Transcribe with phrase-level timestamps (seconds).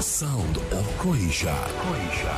[0.00, 1.54] Sound okoliša.
[1.76, 2.36] Okoliša.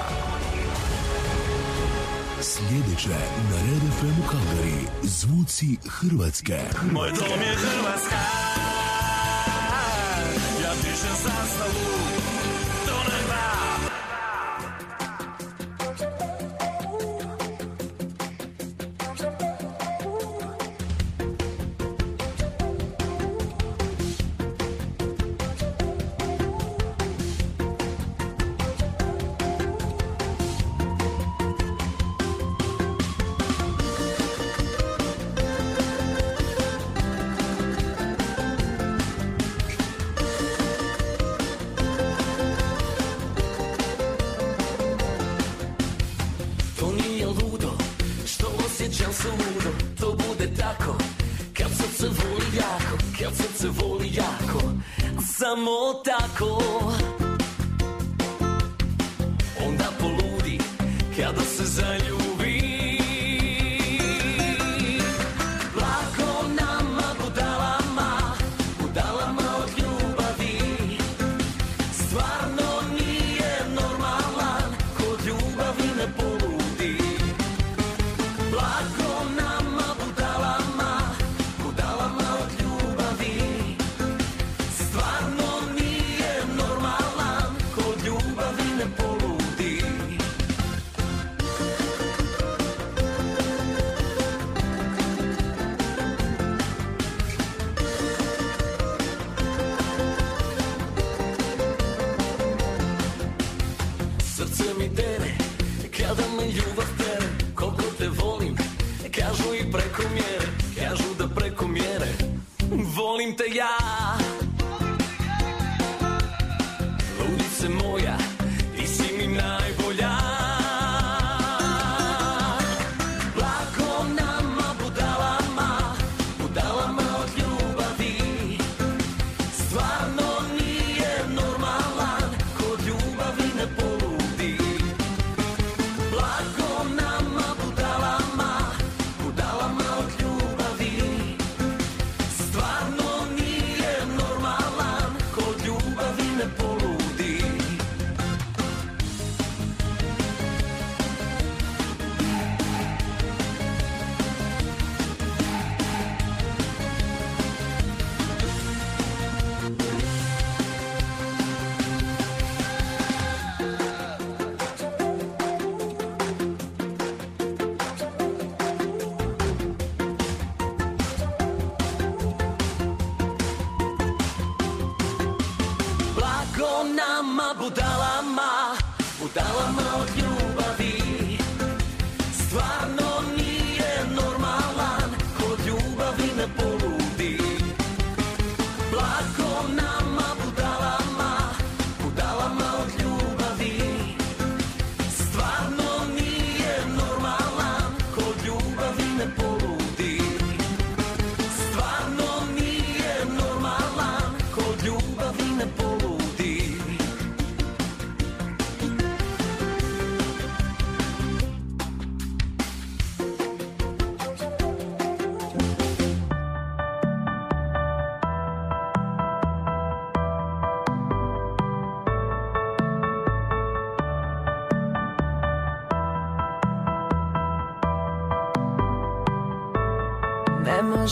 [2.40, 3.08] Sljedeće
[3.50, 6.58] na Red FM Kalgari, zvuci Hrvatske.
[6.92, 8.61] Moj dom je Hrvatska.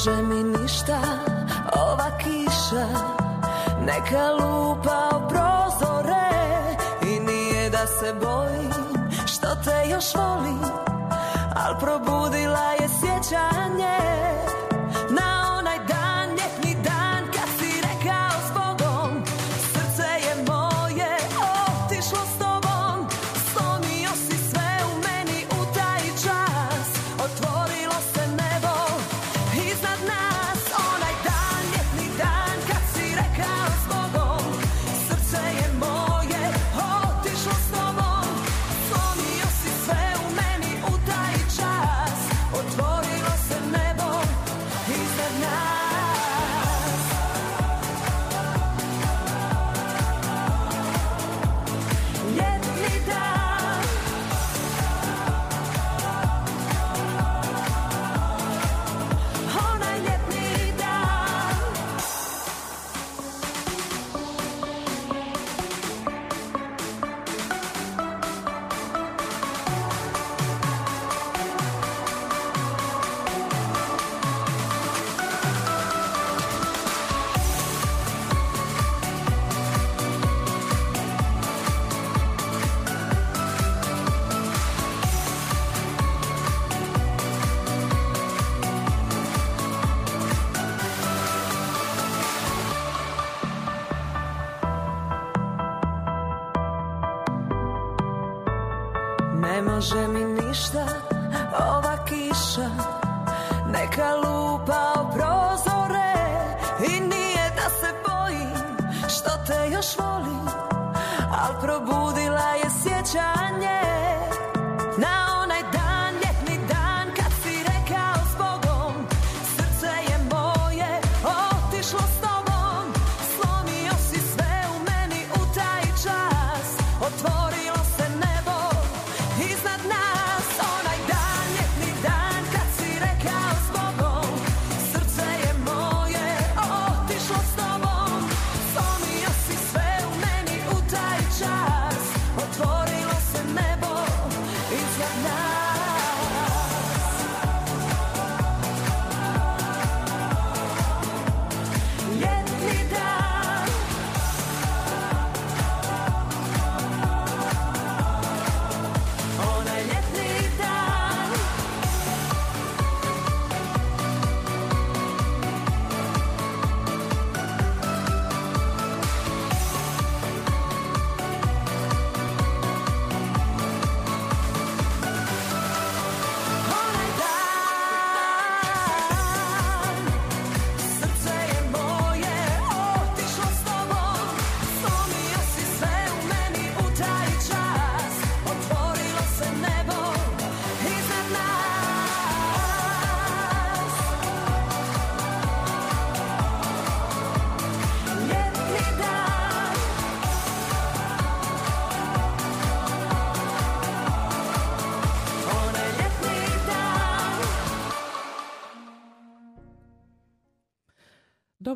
[0.05, 1.00] pomaže mi ništa
[1.76, 2.87] ova kiša
[3.87, 6.31] Neka lupa u prozore.
[7.02, 10.62] I nije da se bojim što te još volim
[11.56, 14.19] Al probudila je sjećanje.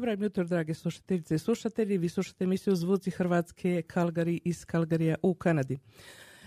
[0.04, 1.98] Dobro jutro, drage slušateljice i slušatelji.
[1.98, 5.78] Vi slušate emisiju Zvuci Hrvatske Kalgari iz Kalgarija u Kanadi.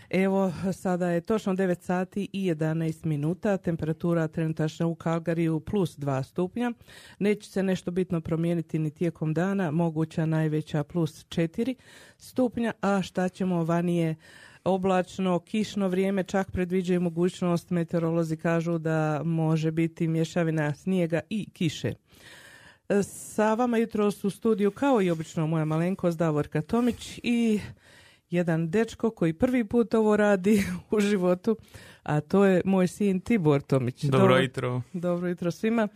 [0.10, 6.24] Evo, sada je točno 9 sati i 11 minuta, temperatura trenutačna u Kalgariju plus 2
[6.24, 6.72] stupnja.
[7.20, 11.76] Neće se nešto bitno promijeniti ni tijekom dana, moguća najveća plus 4
[12.18, 14.16] stupnja, a šta ćemo vanije
[14.64, 21.94] oblačno, kišno vrijeme, čak predviđaju mogućnost, meteorolozi kažu da može biti mješavina snijega i kiše.
[23.04, 27.60] Sa vama jutros u studiju kao i obično moja malenkost Davorka Tomić i
[28.30, 31.58] jedan dečko koji prvi put ovo radi u životu,
[32.04, 34.04] a to je moj sin Tibor Tomić.
[34.04, 34.82] Dobro jutro.
[34.94, 35.88] Dobro jutro svima.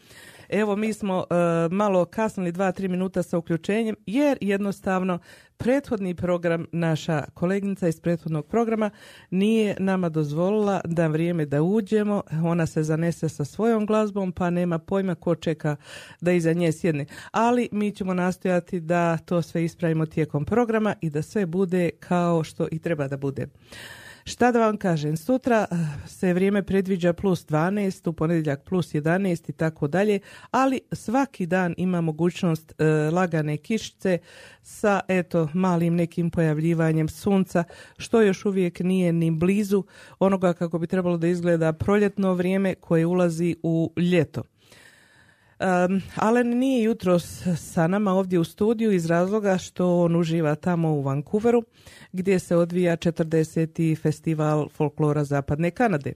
[0.52, 1.36] Evo mi smo e,
[1.72, 5.20] malo kasnili dva, tri minuta sa uključenjem jer jednostavno
[5.58, 8.90] prethodni program, naša kolegnica iz prethodnog programa
[9.30, 14.80] nije nama dozvolila da vrijeme da uđemo, ona se zanese sa svojom glazbom pa nema
[14.80, 15.76] pojma ko čeka
[16.22, 17.06] da iza nje sjedne.
[17.32, 22.44] Ali mi ćemo nastojati da to sve ispravimo tijekom programa i da sve bude kao
[22.44, 23.48] što i treba da bude.
[24.24, 25.76] Šta da vam kažem, sutra eh,
[26.08, 30.20] se vrijeme predviđa plus 12, u ponedjeljak plus 11 i tako dalje,
[30.52, 34.18] ali svaki dan ima mogućnost eh, lagane kišice
[34.62, 37.64] sa eto malim nekim pojavljivanjem sunca,
[37.98, 39.84] što još uvijek nije ni blizu
[40.20, 44.44] onoga kako bi trebalo da izgleda proljetno vrijeme koje ulazi u ljeto.
[45.62, 50.92] Um, Alen nije jutros sa nama ovdje u studiju iz razloga što on uživa tamo
[50.92, 51.64] u Vancouveru
[52.12, 54.02] gdje se odvija 40.
[54.02, 56.14] festival folklora Zapadne Kanade.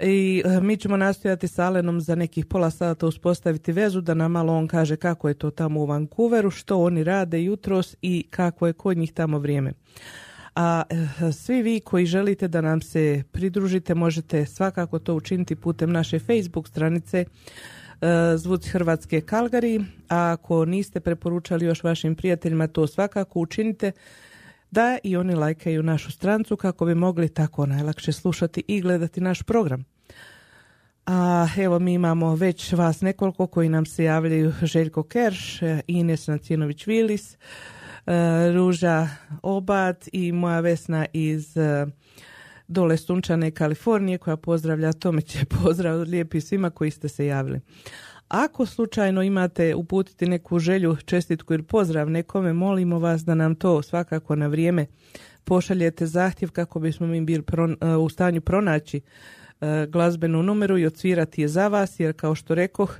[0.00, 4.32] I e, mi ćemo nastojati sa Alenom za nekih pola sata uspostaviti vezu da nam
[4.32, 8.66] malo on kaže kako je to tamo u Vancouveru, što oni rade jutros i kako
[8.66, 9.72] je kod njih tamo vrijeme.
[10.54, 15.92] A e, svi vi koji želite da nam se pridružite možete svakako to učiniti putem
[15.92, 17.24] naše Facebook stranice
[18.36, 23.92] Zvuci Hrvatske Kalgari, a ako niste preporučali još vašim prijateljima to svakako učinite.
[24.70, 29.42] Da i oni lajkaju našu strancu kako bi mogli tako najlakše slušati i gledati naš
[29.42, 29.84] program.
[31.06, 34.52] A evo mi imamo već vas nekoliko koji nam se javljaju.
[34.62, 37.36] Željko Kerš, Ines Nacinović-Vilis,
[38.06, 39.08] e, Ruža
[39.42, 41.86] Obad i moja Vesna iz e,
[42.68, 45.38] dole Sunčane Kalifornije koja pozdravlja Tomiće.
[45.62, 47.60] Pozdrav lijepi svima koji ste se javili.
[48.28, 53.82] Ako slučajno imate uputiti neku želju, čestitku ili pozdrav nekome, molimo vas da nam to
[53.82, 54.86] svakako na vrijeme
[55.44, 59.00] pošaljete zahtjev kako bismo mi bili pro- u stanju pronaći
[59.60, 62.98] e, glazbenu numeru i odsvirati je za vas, jer kao što rekoh,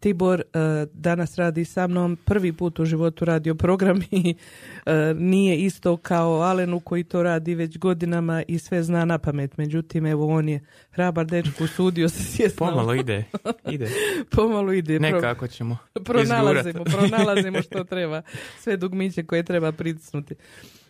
[0.00, 0.44] Tibor e,
[0.92, 4.34] danas radi sa mnom, prvi put u životu radio program i
[4.86, 9.56] e, nije isto kao Alenu koji to radi već godinama i sve zna na pamet.
[9.56, 13.24] Međutim, evo on je hrabar dečko, usudio se sjest na- Pomalo ide,
[13.70, 13.88] ide.
[14.36, 15.00] Pomalo ide.
[15.00, 18.22] Nekako ćemo pronalazimo, pronalazimo što treba.
[18.60, 20.34] Sve dugmiće koje treba pritisnuti.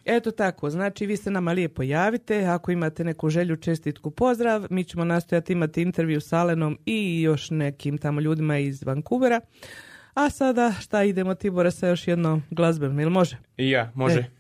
[0.05, 4.85] Eto tako, znači vi se nama lijepo javite, ako imate neku želju, čestitku, pozdrav, mi
[4.85, 9.41] ćemo nastojati imati intervju s Alenom i još nekim tamo ljudima iz Vancouvera.
[10.15, 13.37] A sada šta idemo Tibore sa još jednom glazbom, ili može?
[13.57, 14.19] I ja, može.
[14.19, 14.40] E.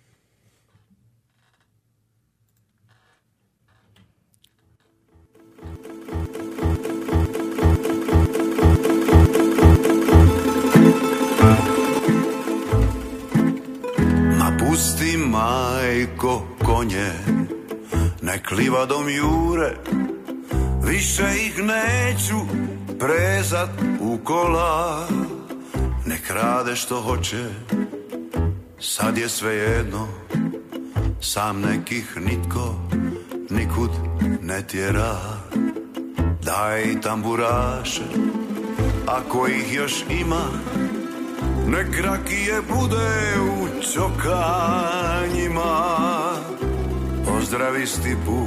[15.30, 17.10] majko konje,
[18.22, 19.76] nek livadom jure,
[20.84, 22.40] više ih neću
[22.98, 23.70] prezat
[24.00, 25.06] u kola.
[26.06, 27.44] Nek rade što hoće,
[28.80, 30.08] sad je sve jedno,
[31.20, 32.74] sam nekih nitko
[33.50, 33.90] nikud
[34.42, 35.16] ne tjera.
[36.42, 38.04] Daj tamburaše,
[39.06, 40.42] ako ih još ima,
[41.70, 43.10] Nek rakije bude
[43.40, 45.74] u čokanjima.
[47.26, 48.46] Pozdravi stipu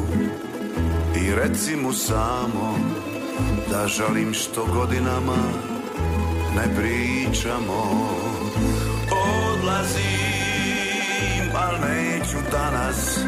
[1.16, 2.78] i reci mu samo
[3.70, 5.38] Da žalim što godinama
[6.56, 8.10] ne pričamo.
[9.54, 10.76] Odlazim,
[11.56, 13.20] al neću danas.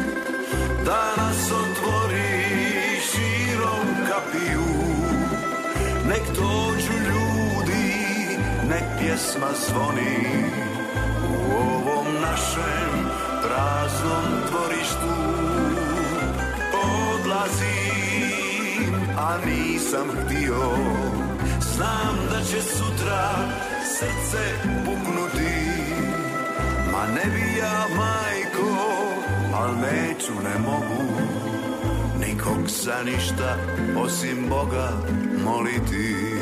[0.84, 2.42] Danas otvori
[3.10, 4.66] širom kapiju.
[6.08, 7.25] Nek dođu ljudi,
[8.68, 10.16] nek pjesma zvoni
[11.28, 12.92] U ovom našem
[13.42, 15.14] praznom dvorištu.
[17.14, 20.70] Odlazim, a nisam htio.
[21.60, 23.30] Znam da će sutra
[23.98, 24.44] srce
[24.84, 25.56] puknuti.
[26.92, 28.70] Ma ne bi ja majko,
[29.54, 31.06] al neću, ne mogu
[32.20, 33.56] Nikog za ništa
[33.96, 34.92] osim Boga
[35.44, 36.35] moliti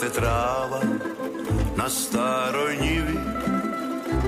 [0.00, 0.80] raste trava
[1.76, 3.18] na staroj njivi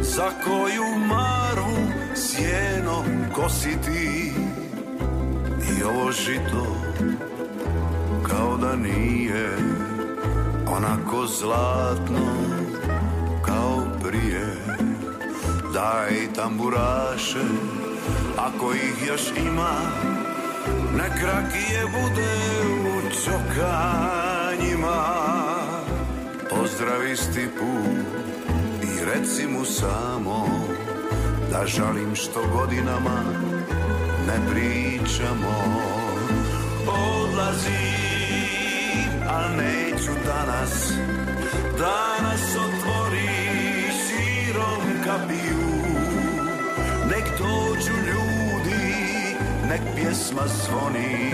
[0.00, 1.76] Za koju maru
[2.14, 4.32] sjeno kositi
[5.78, 6.76] I ovo žito
[8.28, 9.56] kao da nije
[10.76, 12.36] Onako zlatno
[13.44, 14.56] kao prije.
[15.74, 17.44] Daj tamburaše
[18.36, 19.74] ako ih još ima
[20.96, 22.34] Nek rakije bude
[22.80, 25.31] u čokanjima
[26.62, 27.72] Pozdravi stipu
[28.82, 30.46] i reci mu samo
[31.50, 33.24] Da žalim što godinama
[34.26, 35.54] ne pričamo.
[36.86, 37.72] Odlazim,
[39.28, 40.92] al neću danas.
[41.78, 43.28] Danas otvori
[44.02, 45.68] širom kapiju.
[47.10, 48.94] Nek dođu ljudi,
[49.68, 51.32] nek pjesma zvoni.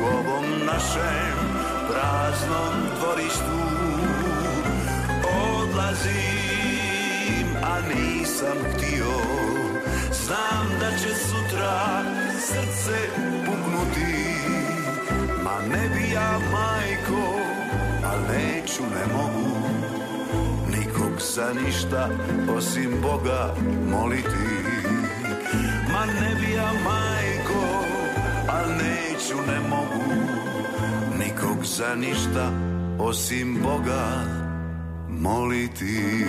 [0.00, 1.38] U ovom našem
[1.88, 3.69] praznom dvorištu
[5.70, 9.14] Odlazim, a nisam htio.
[10.12, 12.02] Znam da će sutra
[12.40, 12.98] srce
[13.46, 14.14] puknuti
[15.44, 17.40] Ma ne bi ja majko,
[18.04, 19.50] al neću, ne mogu
[20.76, 22.08] Nikog za ništa
[22.56, 23.54] osim Boga
[23.90, 24.50] moliti.
[25.92, 27.84] Ma ne bi ja majko,
[28.48, 30.04] al neću, ne mogu
[31.18, 32.50] Nikog za ništa
[32.98, 34.39] osim Boga
[35.20, 36.26] moliti.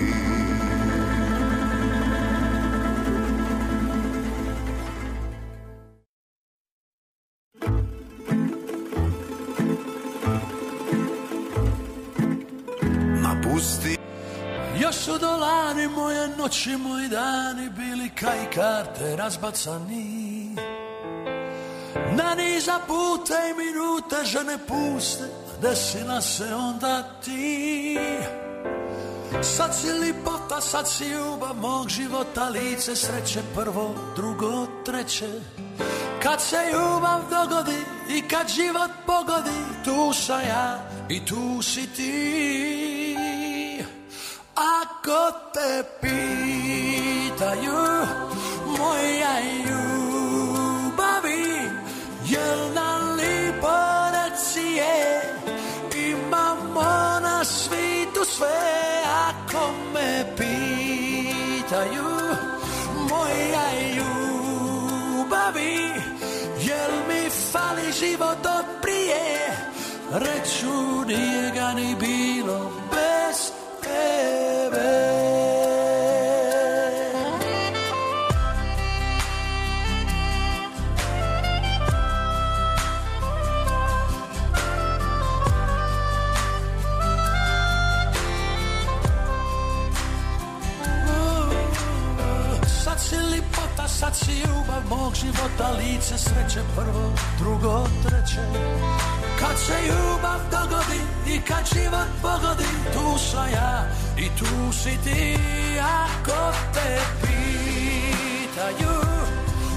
[13.21, 13.97] Ma pusti
[14.81, 20.55] Još su dolani moje noći, moji dani bili kaj karte razbacani.
[22.17, 25.23] Na niza puta i minute žene puste,
[25.61, 27.97] desila se onda ti
[29.41, 35.29] Sad si lipota, sad si ljubav mog života, lice sreće prvo, drugo, treće.
[36.23, 43.31] Kad se ljubav dogodi i kad život pogodi, tu sam ja i tu si ti.
[44.55, 47.73] Ako te pitaju
[48.77, 51.45] moja ljubavi
[52.25, 53.77] Jel nam lipo
[54.13, 55.21] reci je
[55.95, 57.10] Imamo
[58.21, 62.03] svitu sve Ako me pitaju.
[63.09, 65.75] Moja ljubavi
[66.59, 69.57] Jel mi fali život od prije?
[70.11, 73.51] Reću nije ga ni bilo bez
[73.81, 75.11] tebe
[94.01, 98.45] sad si ljubav mog života Lice sreće prvo, drugo, treće.
[99.39, 103.85] Kad se ljubav dogodi i kad život pogodi Tu sam ja
[104.17, 105.37] i tu si ti.
[105.81, 108.95] Ako te pitaju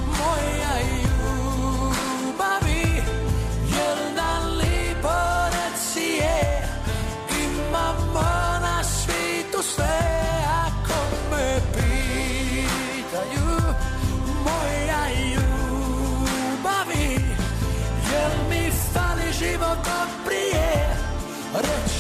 [0.07, 2.85] moja ljubavi
[3.75, 5.19] Jel nam lipo
[5.55, 6.69] reci je?
[7.45, 8.23] Imamo
[8.61, 10.44] na svitu sve
[21.55, 21.94] Reću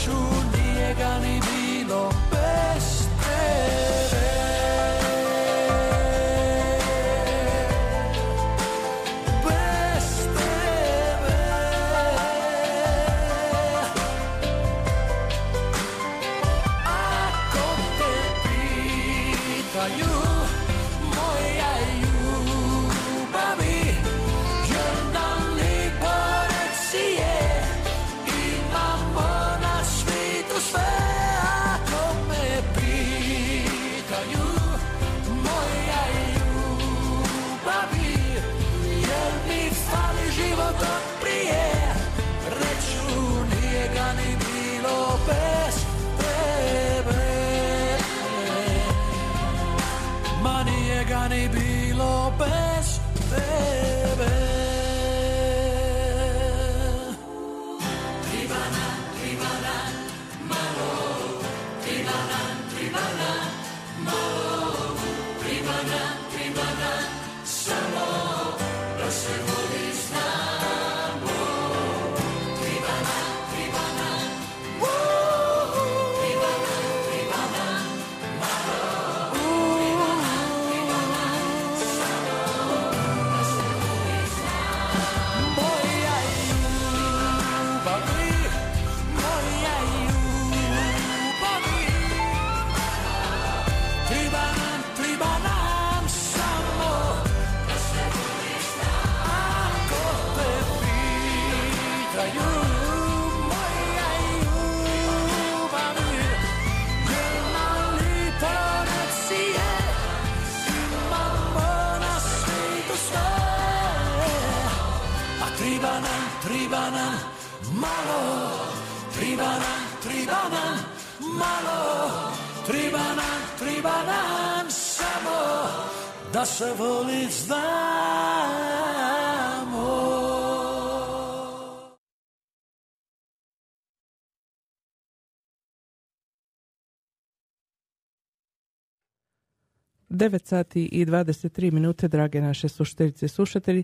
[140.25, 143.83] 9 sati i 23 minute, drage naše slušateljice i slušatelji.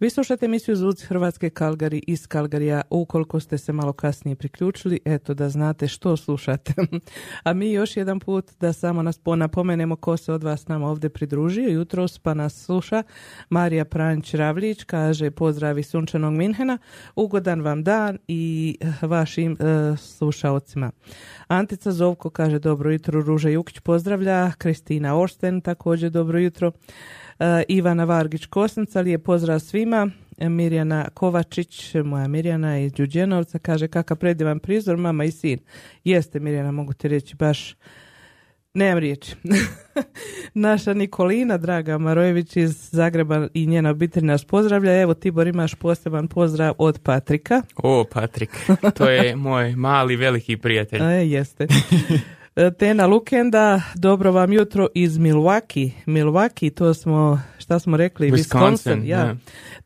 [0.00, 2.82] Vi slušate emisiju Zvuci Hrvatske Kalgari iz Kalgarija.
[2.90, 6.74] Ukoliko ste se malo kasnije priključili, eto da znate što slušate.
[7.44, 11.10] A mi još jedan put da samo nas napomenemo ko se od vas nama ovdje
[11.10, 11.68] pridružio.
[11.68, 13.02] Jutros pa nas sluša
[13.50, 16.78] Marija Pranć Ravlić, kaže pozdravi sunčanog Minhena,
[17.16, 20.90] ugodan vam dan i vašim e, slušaocima.
[21.48, 26.72] Antica Zovko kaže dobro jutro, Ruža Jukić pozdravlja, Kristina Orsten također dobro jutro,
[27.40, 33.88] E, Ivana Vargić Kosnica, lijep pozdrav svima, E, Mirjana Kovačić, moja Mirjana iz Đuđenovca, kaže
[33.88, 35.58] kakav predivan prizor, mama i sin.
[36.04, 37.76] Jeste Mirjana, mogu ti reći baš
[38.74, 39.34] Nemam riječi.
[40.54, 45.00] Naša Nikolina, draga Marojević iz Zagreba i njena obitelj nas pozdravlja.
[45.00, 47.62] Evo Tibor imaš poseban pozdrav od Patrika.
[47.76, 48.50] O, Patrik,
[48.94, 51.02] to je moj mali veliki prijatelj.
[51.02, 51.66] E, jeste.
[52.58, 55.90] E, Tena Lukenda, dobro vam jutro iz Milwaukee.
[56.06, 58.30] Milwaukee, to smo, šta smo rekli?
[58.30, 59.36] Wisconsin, ja.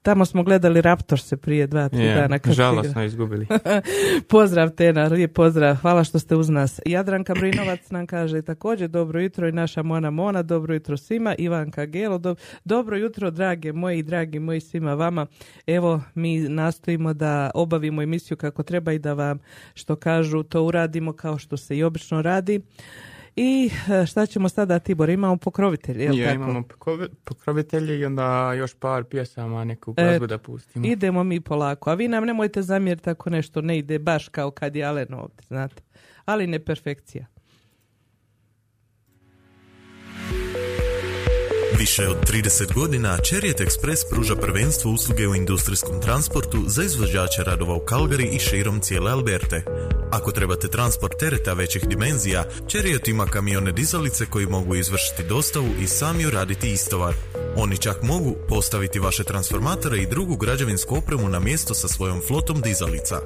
[0.03, 2.39] Tamo smo gledali Raptorse prije dva, tri Je, dana.
[2.39, 3.47] kad žalosno izgubili.
[4.29, 6.81] pozdrav Tena, lijep pozdrav, hvala što ste uz nas.
[6.87, 11.87] Jadranka Brinovac nam kaže također dobro jutro i naša Mona Mona, dobro jutro svima, Ivanka
[11.87, 15.27] Gelo, do- dobro jutro drage moji i dragi moji svima vama.
[15.67, 19.39] Evo mi nastojimo da obavimo emisiju kako treba i da vam
[19.75, 22.62] što kažu to uradimo kao što se i obično radi.
[23.37, 23.71] I
[24.03, 25.11] e, šta ćemo sada, Tibor?
[25.11, 26.35] Imamo pokrovitelje, jel Ja, tako?
[26.37, 30.87] imamo pokrovi- pokrovitelje i onda još par pjesama, neku E, glazbu da pustimo.
[30.87, 34.77] Idemo mi polako, a vi nam nemojte zamjeriti ako nešto ne ide baš kao kad
[34.77, 35.83] je Alen ovdje, znate.
[36.25, 37.27] Ali ne perfekcija.
[41.79, 47.75] Više od 30 godina Chariot Express pruža prvenstvo usluge u industrijskom transportu za izvođače radova
[47.75, 49.65] u Calgary i širom cijele Alberte.
[50.13, 55.87] Ako trebate transport tereta većih dimenzija, Chariot ima kamione dizalice koji mogu izvršiti dostavu i
[55.87, 57.15] sami uraditi istovar.
[57.57, 62.61] Oni čak mogu postaviti vaše transformatore i drugu građevinsku opremu na mjesto sa svojom flotom
[62.61, 63.21] dizalica.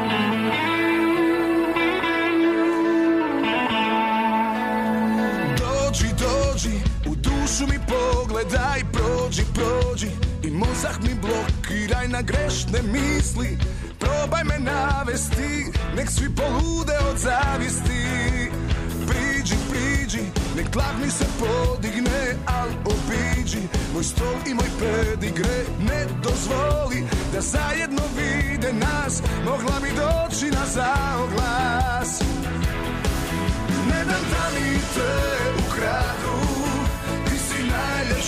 [7.51, 10.07] dušu mi pogledaj, prođi, prođi
[10.43, 13.57] I mozak mi blokiraj na grešne misli.
[13.99, 18.51] Probaj me navesti, nek svi polude od zavisti.
[19.07, 20.23] Priđi, priđi,
[20.55, 23.61] nek tlak mi se podigne, al obiđi.
[23.93, 30.65] Moj stol i moj pedigre, ne dozvoli Da zajedno vide nas, mogla bi doći na
[30.65, 32.21] zaoglas.
[33.89, 35.11] Ne dam da mi te
[35.67, 36.50] ukradu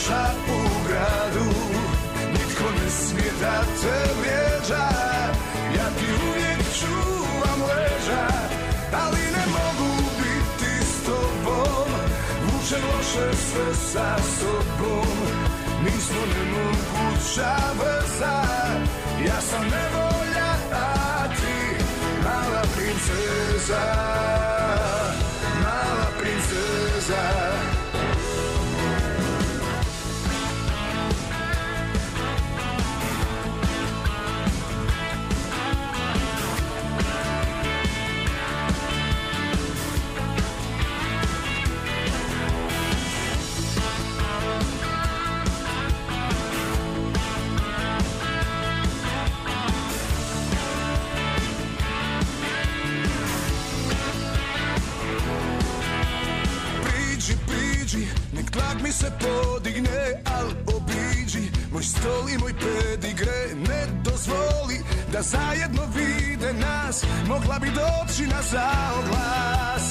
[0.09, 1.49] najljepša u gradu
[2.31, 4.87] Nitko ne smije da te vrijeđa.
[5.77, 8.27] Ja ti uvijek čuvam leđa
[9.03, 11.91] Ali ne mogu biti s tobom?
[12.43, 15.17] Vuče loše sve sa sobom
[15.83, 18.43] Nismo nemoguća veza.
[19.25, 21.83] Ja sam nevolja, a ti
[22.23, 24.52] Mala princeza
[58.93, 63.55] se podigne, al obiđi Moj stol i moj pedigre.
[63.67, 64.79] Ne dozvoli
[65.11, 69.85] da zajedno vide nas Mogla bi doći na zaoglas.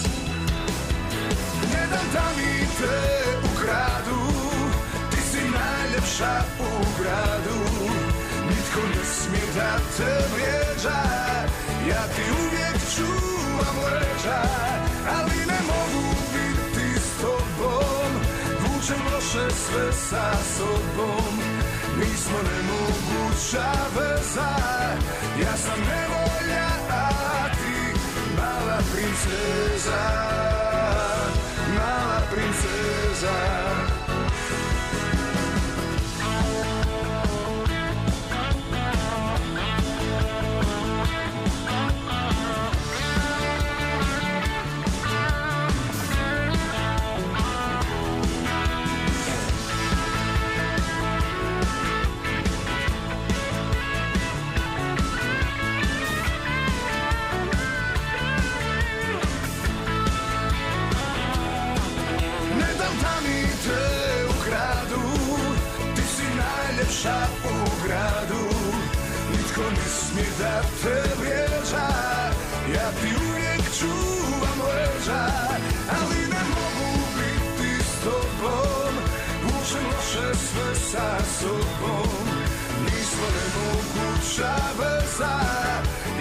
[2.13, 2.99] Da mi te
[3.53, 4.21] ukradu
[5.11, 7.61] Ti si najljepša u gradu.
[8.49, 11.03] Nitko ne smije da te vrijeđa
[11.89, 14.43] Ja ti uvijek čuvam leđa
[15.17, 15.42] Ali
[18.93, 21.35] Vučem loše sve sa sobom.
[21.99, 24.49] Mi smo nemoguća veza.
[25.43, 27.99] Ja sam nevolja, a ti
[28.37, 30.03] mala princeza.
[31.75, 33.72] Mala princeza
[67.05, 68.45] najljepša u gradu.
[69.31, 71.89] Nitko ne smije da te vrijeđa.
[72.75, 75.27] Ja ti uvijek čuvam leđa
[76.01, 78.95] Ali ne mogu biti s tobom.
[79.43, 82.09] Vučem loše sve sa sobom.
[82.85, 85.39] Nismo nemoguća veza.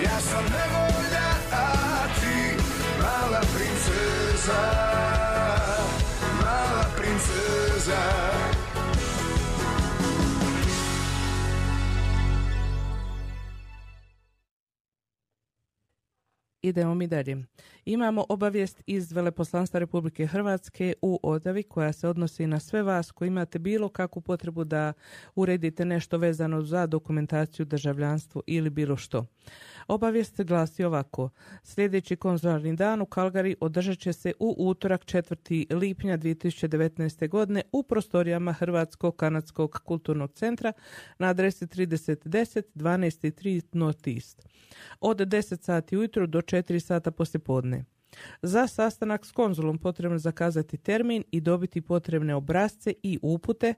[0.04, 1.68] Ja sam nevolja, a
[2.20, 2.64] ti
[3.00, 5.21] mala princeza
[16.64, 17.38] Idemo mi dalje.
[17.86, 23.28] Imamo obavijest iz Veleposlanstva Republike Hrvatske u Odavi koja se odnosi na sve vas koji
[23.28, 24.94] imate bilo kakvu potrebu da
[25.36, 29.26] uredite nešto vezano za dokumentaciju, državljanstvo ili bilo što.
[29.88, 31.30] Obavijest glasi ovako.
[31.64, 35.76] Sljedeći konzularni dan u Kalgari održat će se u utorak 4.
[35.76, 37.30] lipnja 2019.
[37.30, 40.74] godine u prostorijama Hrvatskog kanadskog kulturnog centra
[41.20, 44.48] na adresi 3010 12.3 North East.
[45.00, 47.86] Od 10 sati ujutro do 4 sata poslijepodne.
[48.42, 53.74] Za sastanak s konzulom potrebno zakazati termin i dobiti potrebne obrazce i upute,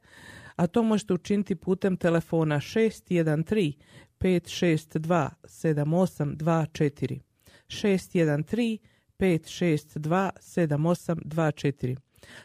[0.55, 3.73] a to možete učiniti putem telefona 613
[4.19, 7.19] 562 7824
[7.67, 8.79] 613
[9.19, 11.97] 562 7824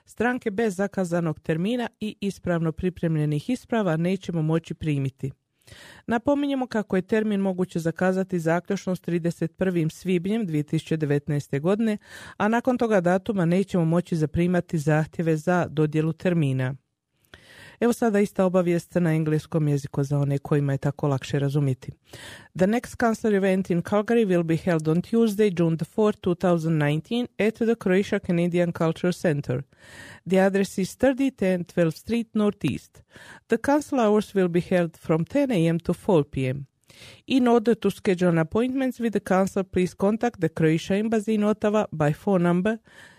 [0.05, 5.31] Stranke bez zakazanog termina i ispravno pripremljenih isprava nećemo moći primiti.
[6.07, 9.91] Napominjemo kako je termin moguće zakazati zaključno s 31.
[9.91, 11.61] svibnjem 2019.
[11.61, 11.99] godine,
[12.37, 16.75] a nakon toga datuma nećemo moći zaprimati zahtjeve za dodjelu termina.
[17.81, 21.93] Evo sada ista obavijest na engleskom jeziku za one kojima je tako lakše razumjeti.
[22.59, 27.27] The next council event in Calgary will be held on Tuesday, June the 4th, 2019
[27.39, 29.63] at the Croatia Canadian Cultural Center.
[30.31, 33.03] The address is 3010 12th Street Northeast.
[33.49, 35.79] The council hours will be held from 10 a.m.
[35.79, 36.67] to 4 p.m.
[37.27, 41.87] In order to schedule appointments with the council, please contact the Croatia Embassy in Ottawa
[41.93, 42.79] by phone number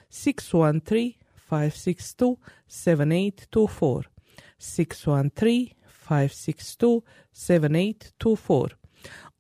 [0.10, 1.16] 613
[1.50, 4.19] 562 7824.
[4.60, 8.68] 613 562 7824.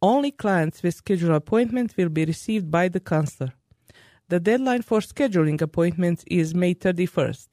[0.01, 3.53] Only clients with scheduled appointment will be received by the counselor.
[4.29, 7.47] The deadline for scheduling appointments is May 31st.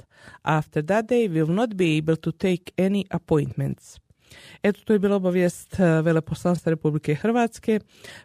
[0.44, 3.98] After that day, we will not be able to take any appointments.
[4.62, 7.80] Eto, to je bila obavijest eh, Veleposlanstva Republike Hrvatske,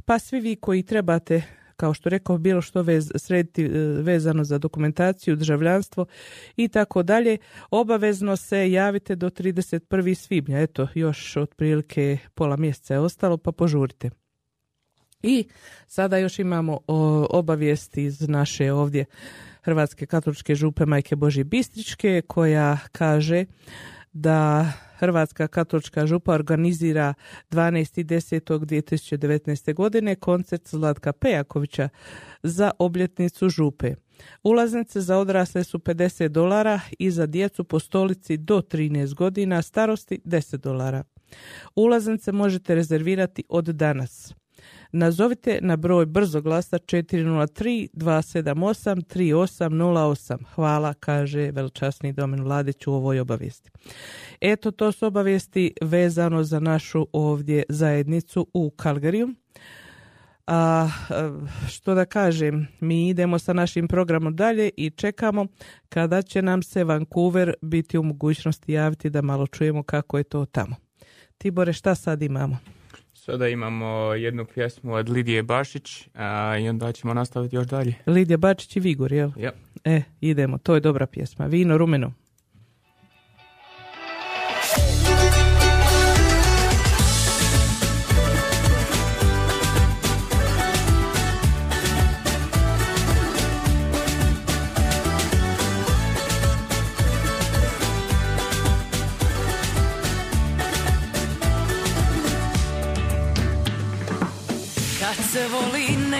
[0.06, 1.43] pa svi vi koji trebate
[1.82, 3.70] kao što rekao, bilo što vez, srediti e,
[4.02, 6.06] vezano za dokumentaciju, državljanstvo
[6.56, 7.38] i tako dalje,
[7.72, 10.15] obavezno se javite do 31.
[10.15, 10.60] svibnja.
[10.60, 14.10] Eto, još otprilike pola mjeseca je ostalo, pa požurite.
[15.24, 15.48] I
[15.88, 16.80] sada još imamo
[17.30, 19.06] obavijest iz naše ovdje
[19.63, 23.46] Hrvatske katoličke župe Majke Boži Bistričke koja kaže
[24.13, 27.13] da Hrvatska katolička župa organizira
[27.52, 29.74] 12.10.2019.
[29.74, 31.89] godine koncert Zlatka Pejakovića
[32.43, 33.95] za obljetnicu župe.
[34.43, 40.19] Ulaznice za odrasle su 50 dolara i za djecu po stolici do 13 godina starosti
[40.26, 41.04] 10 dolara.
[41.76, 44.34] Ulaznice možete rezervirati od danas.
[44.91, 50.38] Nazovite na broj brzoglasa 403 278 3808.
[50.56, 53.69] Hvala, kaže veličasni Domen Vladić u ovoj obavijesti.
[54.41, 59.30] Eto, to su obavijesti vezano za našu ovdje zajednicu u Kalgariju.
[60.47, 60.89] A
[61.69, 65.45] što da kažem, mi idemo sa našim programom dalje i čekamo
[65.89, 70.45] kada će nam se Vancouver biti u mogućnosti javiti da malo čujemo kako je to
[70.45, 70.75] tamo.
[71.38, 72.58] Tibore, šta sad imamo?
[73.26, 77.94] Sada imamo jednu pjesmu od Lidije Bašić a, i onda ćemo nastaviti još dalje.
[78.06, 79.32] Lidija Bačić i Vigor, jel?
[79.38, 79.52] Ja.
[79.84, 81.46] E, idemo, to je dobra pjesma.
[81.46, 82.14] Vino rumeno.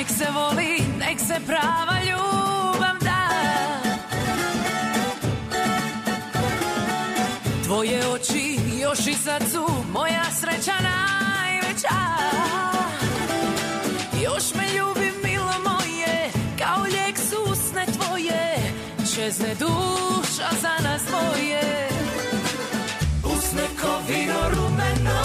[0.02, 3.30] Nek se voli, nek se prava ljubav da.
[7.64, 12.00] Tvoje oči još i sad su moja sreća najveća.
[14.24, 18.58] Još me ljubi milo moje, kao lijek su usne tvoje.
[19.16, 21.90] Čezne duša za nas dvoje.
[23.24, 23.64] Usne
[24.08, 25.22] vino rumeno,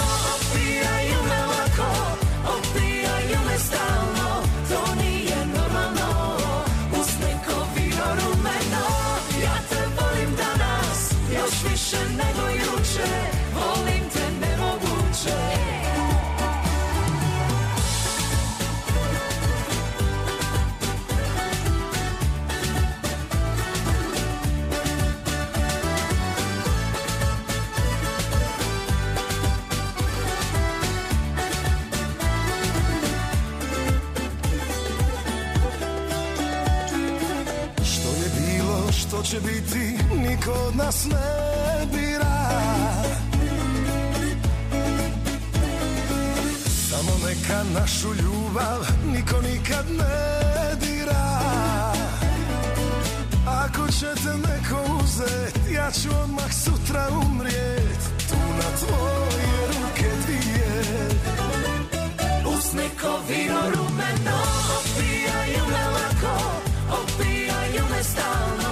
[40.47, 42.49] niko od nas ne bira.
[46.89, 51.41] Samo neka našu ljubav niko nikad ne dira.
[53.47, 58.01] Ako će te neko uzet, ja ću odmah sutra umrijet.
[58.29, 60.83] Tu na tvoje ruke dvije.
[62.57, 64.39] Usne ko vino rumeno,
[64.79, 66.37] opijaju me lako,
[66.91, 68.66] opijaju me stalno,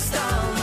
[0.00, 0.59] opijaju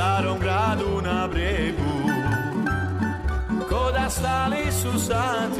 [0.00, 1.92] starom gradu na brijegu.
[3.68, 5.59] Koda stali su sati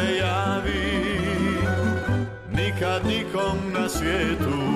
[0.00, 0.80] Se javi.
[2.52, 4.69] Nikad nikom na svijetu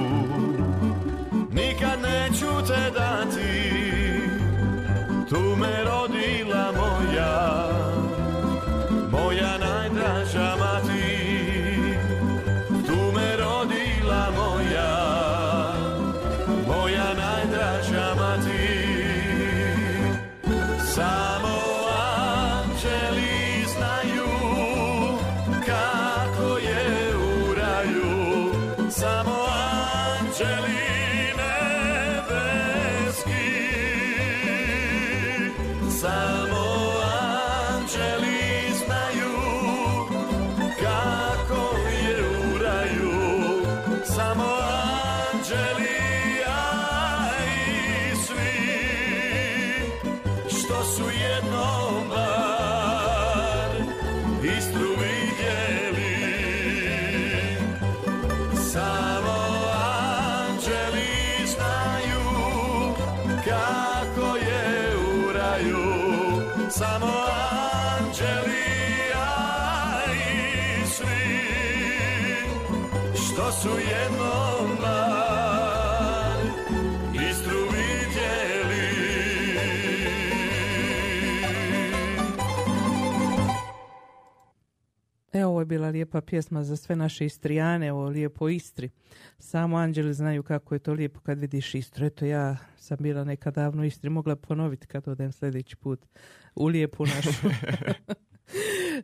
[85.65, 88.91] je bila lijepa pjesma za sve naše Istrijane, ovo lijepo Istri.
[89.39, 92.07] Samo anđeli znaju kako je to lijepo kad vidiš Istru.
[92.07, 96.07] Eto, ja sam bila nekad davno u Istri, mogla ponoviti kad odem sljedeći put
[96.55, 97.49] u lijepu našu.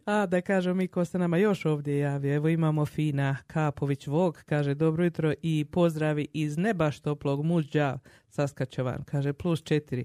[0.05, 4.43] A da kažem mi ko se nama još ovdje javio, evo imamo Fina Kapović Vog,
[4.47, 7.99] kaže dobro jutro i pozdravi iz nebaš toplog muđa
[8.29, 10.05] Saskačevan, kaže plus četiri.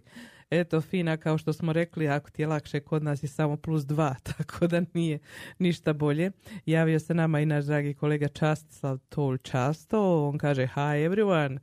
[0.49, 3.85] Eto Fina, kao što smo rekli, ako ti je lakše, kod nas je samo plus
[3.85, 5.19] dva, tako da nije
[5.59, 6.31] ništa bolje.
[6.65, 11.59] Javio se nama i naš dragi kolega Častislav Tol Často, on kaže hi everyone.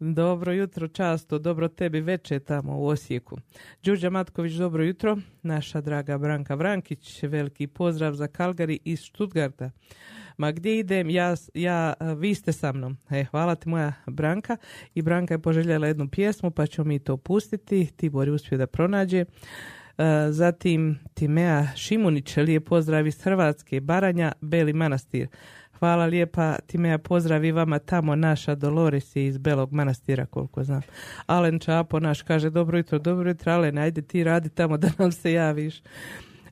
[0.00, 3.36] Dobro jutro, často, dobro tebi veče tamo u Osijeku.
[3.82, 5.16] Đurđa Matković, dobro jutro.
[5.42, 9.70] Naša draga Branka Vrankić, veliki pozdrav za Kalgari iz Stuttgarta.
[10.40, 12.96] Ma gdje idem, ja, ja, vi ste sa mnom.
[13.10, 14.56] E, hvala ti moja Branka.
[14.94, 17.90] I Branka je poželjela jednu pjesmu, pa ćemo mi to pustiti.
[17.96, 19.20] Tibor je uspio da pronađe.
[19.20, 19.26] E,
[20.30, 25.28] Zatim Timea Šimunić, lijep pozdrav iz Hrvatske, Baranja, Beli Manastir.
[25.78, 30.82] Hvala lijepa, Timea, pozdrav i vama tamo, naša Dolores iz Belog manastira, koliko znam.
[31.26, 35.12] Alen Čapo naš kaže, dobro jutro, dobro jutro, Alen, ajde ti radi tamo da nam
[35.12, 35.82] se javiš.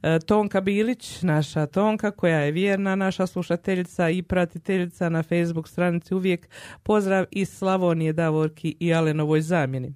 [0.02, 6.14] E, Tonka Bilić, naša Tonka, koja je vjerna naša slušateljica i pratiteljica na Facebook stranici
[6.14, 6.48] uvijek.
[6.82, 9.94] Pozdrav iz Slavonije, Davorki i Alenovoj zamjeni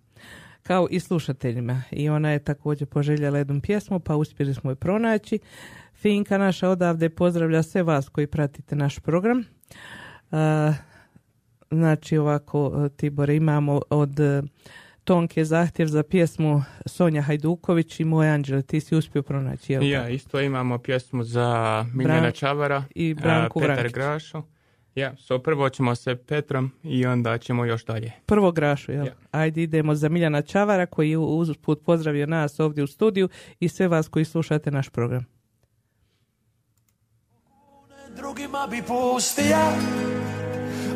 [0.63, 1.83] kao i slušateljima.
[1.91, 5.39] I ona je također poželjela jednu pjesmu, pa uspjeli smo je pronaći.
[5.95, 9.45] Finka naša odavde pozdravlja sve vas koji pratite naš program.
[10.31, 10.73] A,
[11.71, 14.21] znači ovako, Tibore, imamo od
[15.03, 19.73] e, Tonke zahtjev za pjesmu Sonja Hajduković i Moj anđele, ti si uspio pronaći.
[19.73, 19.83] Jel?
[19.83, 23.95] Ja, isto imamo pjesmu za Miljana Bran- Čavara i Branku Petar Vrankić.
[23.95, 24.43] Grašo.
[24.95, 28.13] Ja, so prvo ćemo se Petrom i onda ćemo još dalje.
[28.27, 29.07] Prvo grašu, jel?
[29.07, 29.13] Ja.
[29.31, 33.29] Ajde idemo za Miljana Čavara koji je usput pozdravio nas ovdje u studiju
[33.61, 35.27] i sve vas koji slušate naš program.
[38.17, 39.73] Drugima bi pustija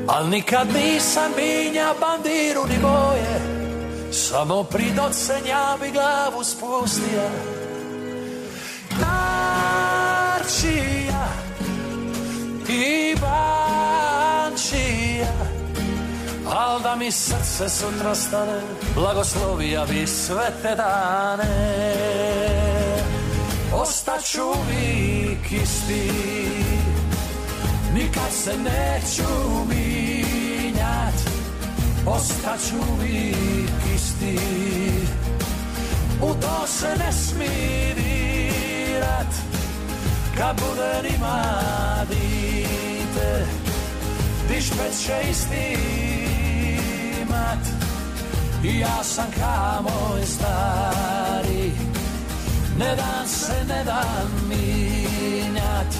[0.09, 3.56] Al nikad nisam minja bandiru ni boje
[4.17, 7.31] Samo pri docenja bi glavu spustija
[9.01, 10.49] Narčija
[12.69, 14.07] i bančija
[16.57, 18.61] Al da mi srce sutra stane
[18.95, 21.87] Blagoslovija bi sve te dane.
[23.75, 26.11] Ostaću uvijek isti
[27.95, 29.23] Nikad se neću
[29.69, 30.36] minjat
[32.07, 34.39] Ostaću uvijek isti?
[36.23, 39.35] U to se ne smi dirat
[40.37, 41.43] Kad bude ima
[42.09, 43.47] dite
[44.49, 45.79] Dišpet će isti
[47.23, 47.67] imat.
[48.65, 51.73] I ja sam ka moj stari
[52.79, 55.95] Ne dan se ne dan minjat.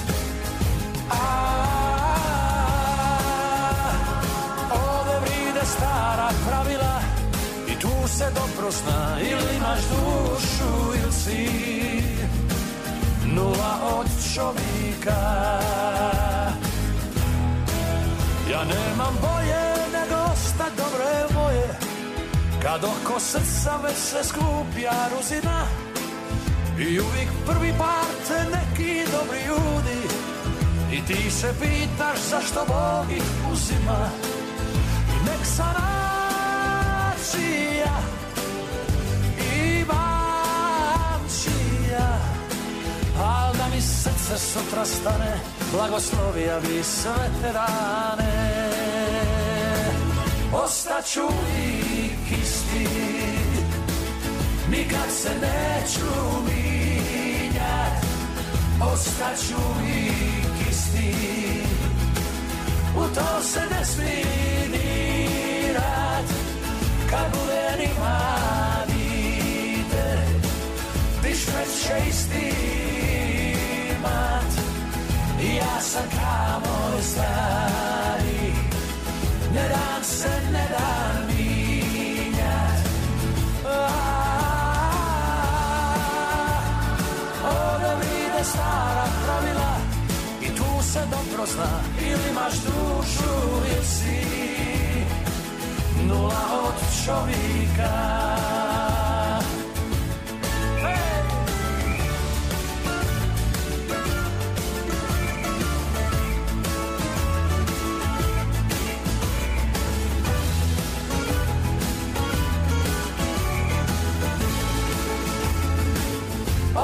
[1.11, 1.86] A
[5.77, 7.01] stara pravila
[7.69, 11.49] I tu se dobro zna Ili imaš dušu ili si
[13.35, 15.21] Nula od čovjeka.
[18.51, 21.79] Ja nemam boje nego osta dobre moje
[22.63, 25.67] Kad oko srca već se skuplja ruzina
[26.79, 30.09] I uvijek prvi par te neki dobri ljudi.
[30.93, 34.09] I ti se pitaš zašto Bog ih uzima
[35.27, 35.87] nek sanacija
[39.39, 41.29] I bančija
[43.23, 45.41] Al da mi srce sutra stane
[45.73, 48.67] Blagoslovija bi sve te dane.
[50.53, 52.89] Ostaću uvijek isti
[54.71, 56.11] Nikad se neću
[56.47, 58.05] minjat
[58.93, 61.15] Ostaću uvijek isti
[62.97, 65.06] U to se ne smije
[67.11, 68.19] Kad bude nima
[68.87, 70.27] vide
[71.23, 72.17] Dišmet će
[75.43, 78.53] I ja sam ka moj stari
[79.55, 82.87] Ne dam se, ne dam minjat
[87.45, 89.77] Ovdje vide stara pravila
[90.43, 93.35] I tu se dobro zna Ili imaš dušu
[93.77, 94.76] ili si
[96.09, 97.97] Nula od čovjeka
[100.81, 101.17] Hey!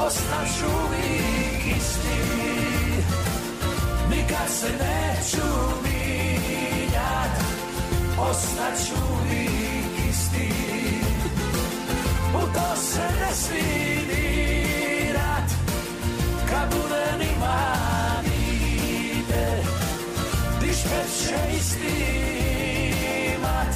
[0.07, 2.23] Ostaću uvijek isti
[4.09, 5.82] Nikad se neću
[8.29, 10.49] Ostaću uvijek isti
[12.35, 15.49] U to se ne smi dirat
[16.49, 17.73] Kad bude nima
[18.23, 19.63] vide
[20.61, 22.13] Dišpet će isti
[23.35, 23.75] imat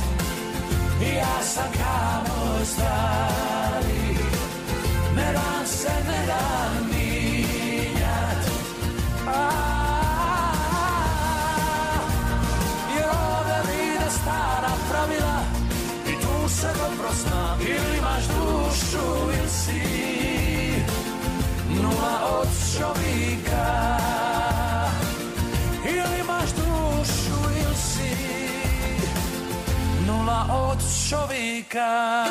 [1.02, 4.18] I ja sam ka moj stari.
[5.16, 6.86] Ne dam se, ne dam
[22.80, 23.97] čovjeka.
[25.86, 28.15] Ili imaš dušu ili si
[30.07, 32.28] Nula od čovjeka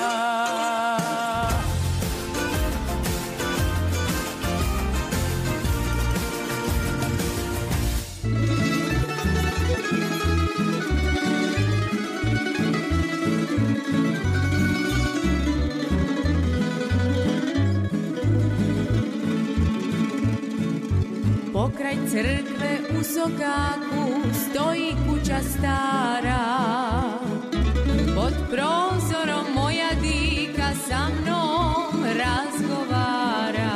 [21.87, 26.39] Pokraj crkve u sokaku stoji kuća stara.
[28.15, 33.71] Pod prozorom moja dika sa mnom razgovara.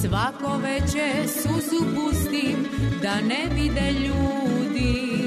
[0.00, 2.66] Svako veče suzu pustim
[3.02, 5.23] da ne vide ljudi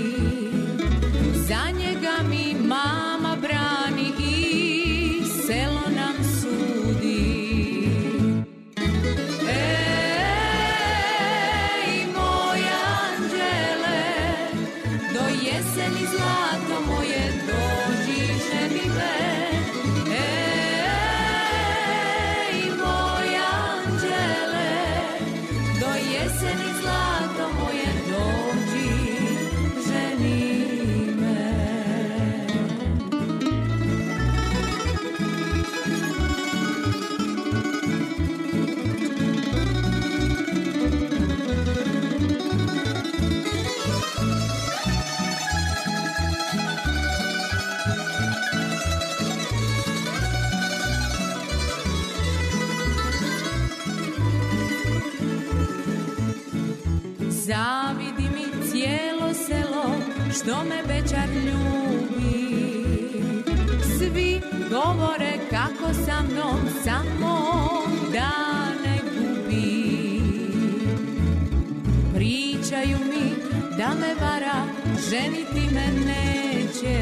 [73.87, 74.65] da me vara,
[75.09, 76.99] ženiti me neće.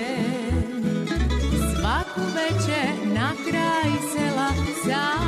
[1.72, 4.50] Svaku večer na kraj sela
[4.86, 5.25] sam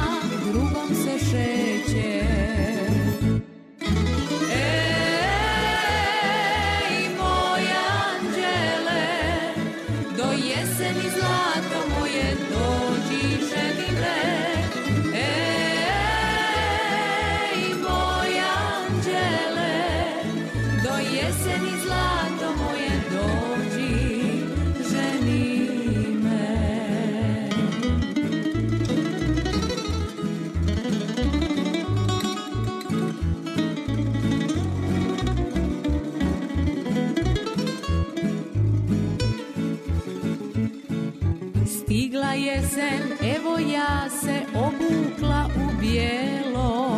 [42.58, 46.98] jesen, evo ja se obukla u bijelo.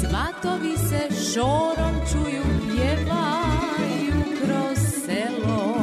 [0.00, 5.76] Svatovi se šorom čuju, pjevaju kroz selo.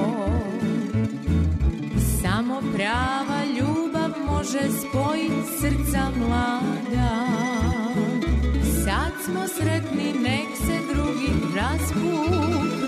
[2.21, 7.27] Samo prava ljubav može spojit srca mlada.
[8.85, 12.78] Sad smo sretni, nek se drugi raspuknu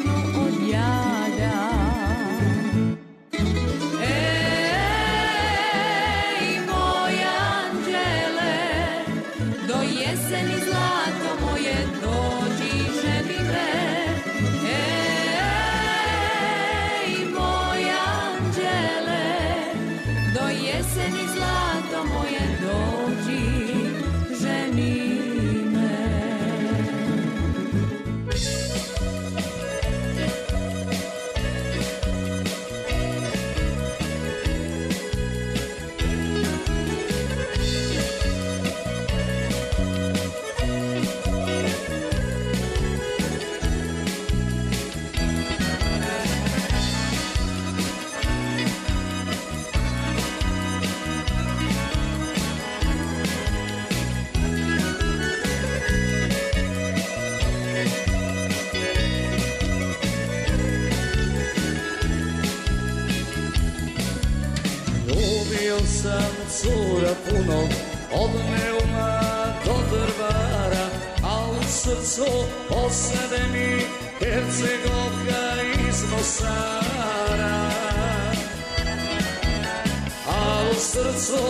[81.22, 81.43] srcu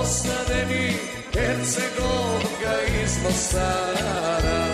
[0.00, 0.96] osade mi
[1.34, 4.64] Hercegovka iz Mostara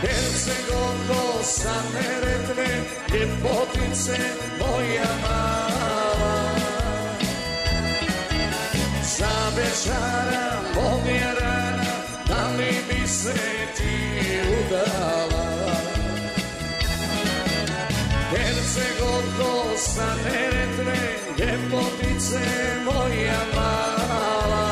[0.00, 2.66] Hercegovko sa Neretve
[3.12, 4.18] Ljepotice
[4.58, 6.54] moja mala.
[9.18, 11.94] Za večara moja rana
[12.28, 13.34] Da li bi se
[13.76, 15.44] ti udala?
[18.30, 21.13] Hercegovko sa Neretve
[21.54, 22.40] Ljepotice
[22.84, 24.66] moja mala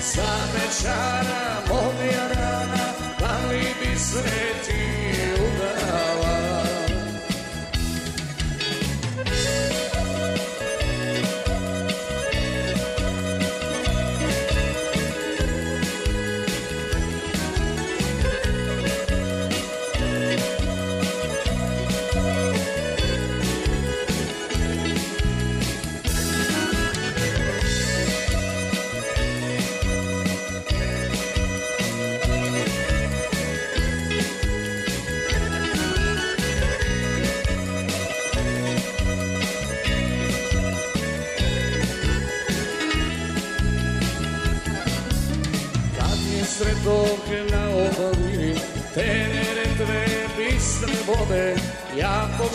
[0.00, 4.40] Za večara moja rana Da li bi se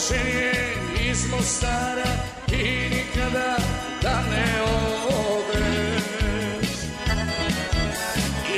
[0.08, 2.12] Počinjem iz Mostara
[2.52, 3.58] I nikada
[4.02, 4.62] da ne
[5.08, 6.70] odeš.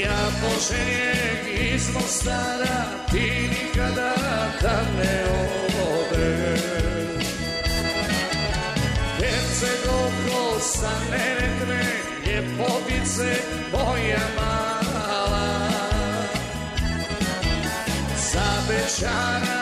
[0.03, 4.13] Ja počinjem iz Mostara Ti nikada
[4.61, 5.23] da ne
[5.87, 7.25] odeš.
[9.17, 11.85] Hercegovko sa Neretve
[12.25, 13.41] Ljepotice
[13.71, 15.69] moja mala.
[18.31, 19.56] Za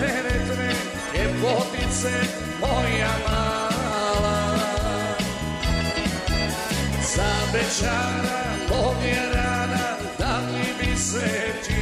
[0.00, 0.70] Neretve
[1.14, 2.14] Ljepotice
[2.60, 4.58] moja mala.
[7.16, 11.73] Za večara moja rana Da li bi se ti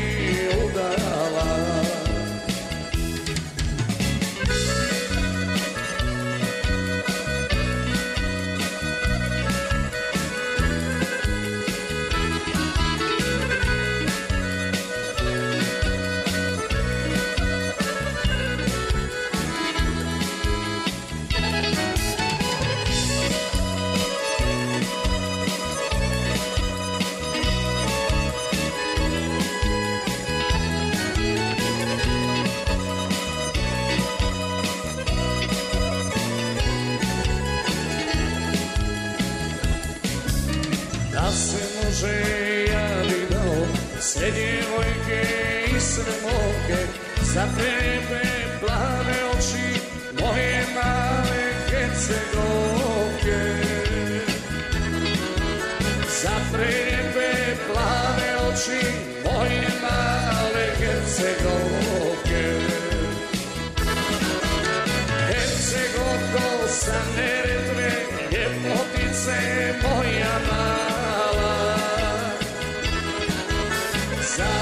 [47.35, 48.23] Za tebe
[48.61, 49.81] plave oči
[50.21, 53.41] Moje male hercegovke
[56.23, 58.85] Za tebe plave oči
[59.25, 62.45] Moje male hercegovke
[65.29, 67.91] Hercegovko sa Neretve
[68.33, 69.41] Ljepotice
[69.83, 71.77] moja mala.
[74.37, 74.53] Za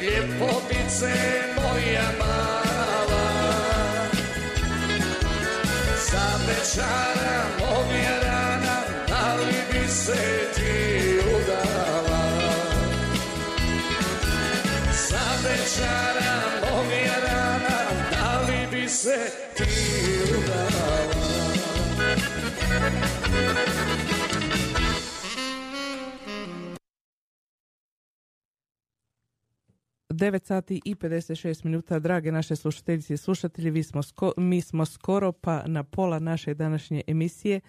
[0.00, 1.14] Ljepotice
[1.56, 3.26] moja mala.
[6.10, 9.36] Za večara moja rana Da
[9.72, 12.22] bi se ti udala.
[15.08, 17.78] Za večara moja rana
[18.10, 19.29] Da bi se
[30.30, 34.86] 9 sati i 56 minuta, drage naše slušateljice i slušatelji, vi smo sko- mi smo
[34.86, 37.60] skoro pa na pola naše današnje emisije.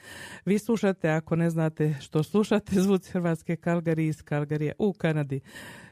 [0.46, 5.40] Vi slušate, ako ne znate što slušate, zvuci Hrvatske Kalgari iz Kalgarija u Kanadi.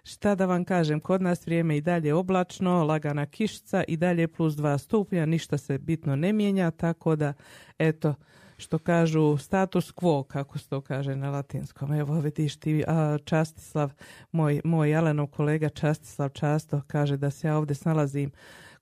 [0.04, 4.54] Šta da vam kažem, kod nas vrijeme i dalje oblačno, lagana kišca i dalje plus
[4.54, 7.34] 2 stupnja, ništa se bitno ne mijenja, tako da,
[7.80, 8.16] eto,
[8.60, 11.94] što kažu status quo, kako se to kaže na latinskom.
[11.94, 13.92] Evo vidiš ti, a, Častislav,
[14.32, 18.32] moj, moj Alenov kolega Častislav často kaže da se ja ovdje snalazim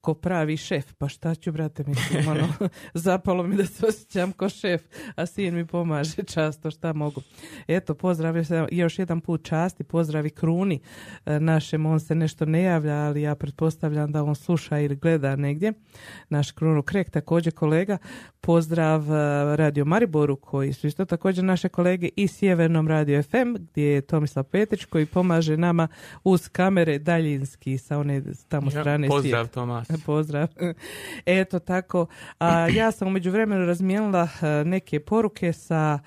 [0.02, 2.48] ko pravi šef, pa šta ću brate mislim, ono,
[2.94, 4.82] zapalo mi da se osjećam ko šef,
[5.16, 7.22] a sin mi pomaže často, šta mogu.
[7.68, 10.80] Eto, pozdravio se još jedan put časti, pozdravi Kruni
[11.26, 15.36] e, našem, on se nešto ne javlja, ali ja pretpostavljam da on sluša ili gleda
[15.36, 15.74] negdje.
[16.30, 17.98] Naš Krunu Krek, također kolega,
[18.42, 23.84] pozdrav e, Radio Mariboru, koji su isto također naše kolege i Sjevernom Radio FM, gdje
[23.84, 25.88] je Tomislav Petić, koji pomaže nama
[26.24, 29.52] uz kamere daljinski sa one tamo Ja, strane pozdrav, svijeta.
[30.06, 30.48] Pozdrav.
[31.26, 32.06] Eto tako.
[32.40, 36.00] A ja sam umeđu vremenu razmijenila e, neke poruke sa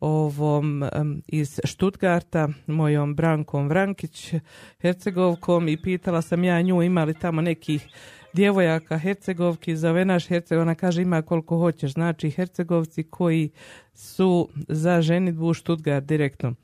[0.00, 0.84] ovom
[1.26, 4.34] iz Štutgarta, mojom Brankom Vrankić,
[4.80, 7.88] Hercegovkom i pitala sam ja nju ima li tamo nekih
[8.32, 13.50] djevojaka Hercegovki, zove naš Herceg, ona kaže ima koliko hoćeš, znači Hercegovci koji
[13.94, 16.54] su za ženitbu u Štutgart direktno.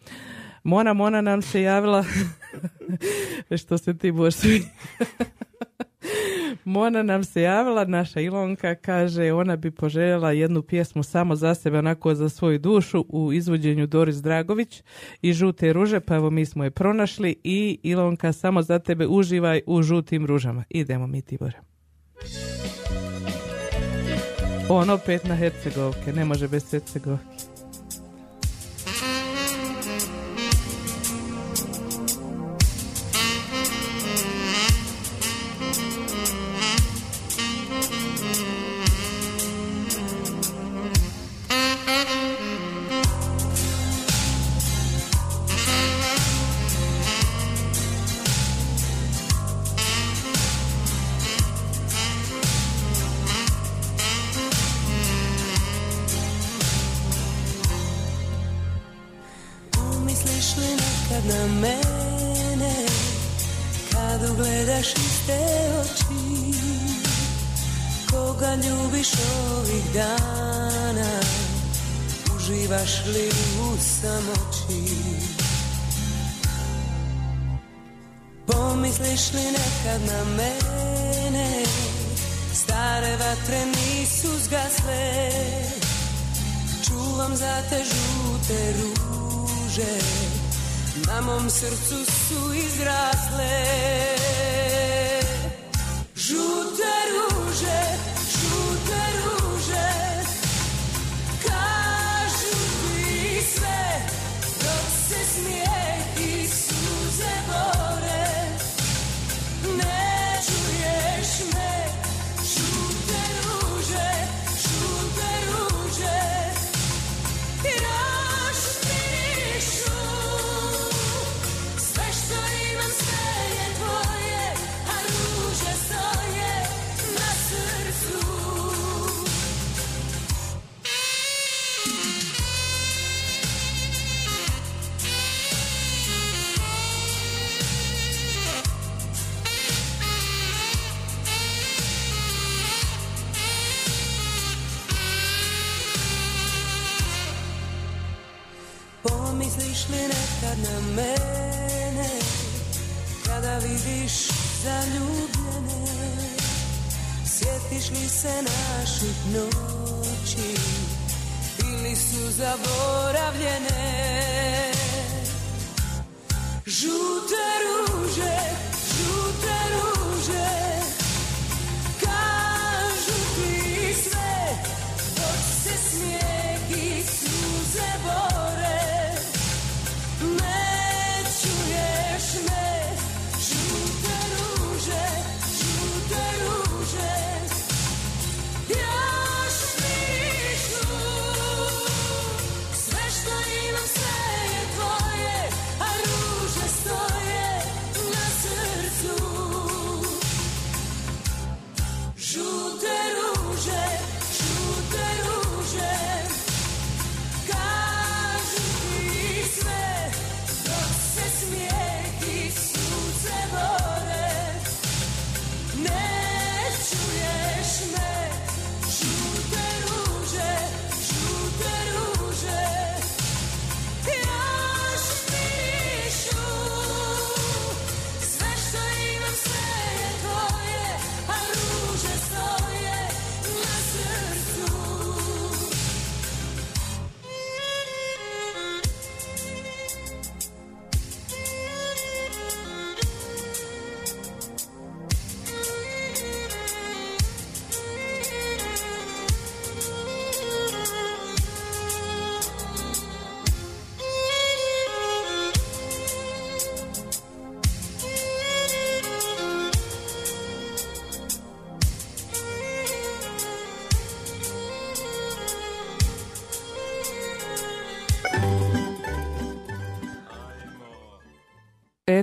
[0.64, 2.04] Mona Mona nam se javila
[3.62, 4.34] što se ti boš
[6.64, 11.78] Mona nam se javila, naša Ilonka, kaže ona bi poželjela jednu pjesmu samo za sebe,
[11.78, 14.82] onako za svoju dušu u izvođenju Doris Dragović
[15.22, 19.60] i Žute ruže, pa evo mi smo je pronašli i Ilonka samo za tebe uživaj
[19.66, 20.64] u žutim ružama.
[20.70, 21.60] Idemo mi Tibore.
[24.68, 27.41] On opet na Hercegovke, ne može bez Hercegovke.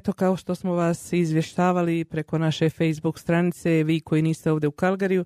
[0.09, 4.71] Eto, kao što smo vas izvještavali preko naše Facebook stranice, vi koji niste ovdje u
[4.71, 5.25] Kalgariju,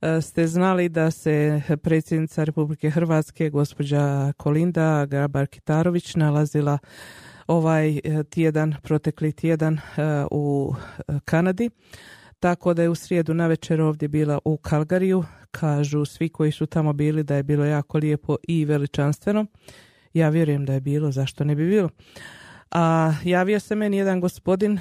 [0.00, 6.78] e, ste znali da se predsjednica Republike Hrvatske, gospođa Kolinda Grabar-Kitarović, nalazila
[7.46, 9.80] ovaj e, tjedan, protekli tjedan e,
[10.30, 10.74] u
[11.24, 11.70] Kanadi.
[12.40, 15.24] Tako da je u srijedu navečer ovdje bila u Kalgariju.
[15.50, 19.46] Kažu svi koji su tamo bili da je bilo jako lijepo i veličanstveno.
[20.14, 21.88] Ja vjerujem da je bilo, zašto ne bi bilo.
[22.70, 24.80] A javio se meni jedan gospodin e,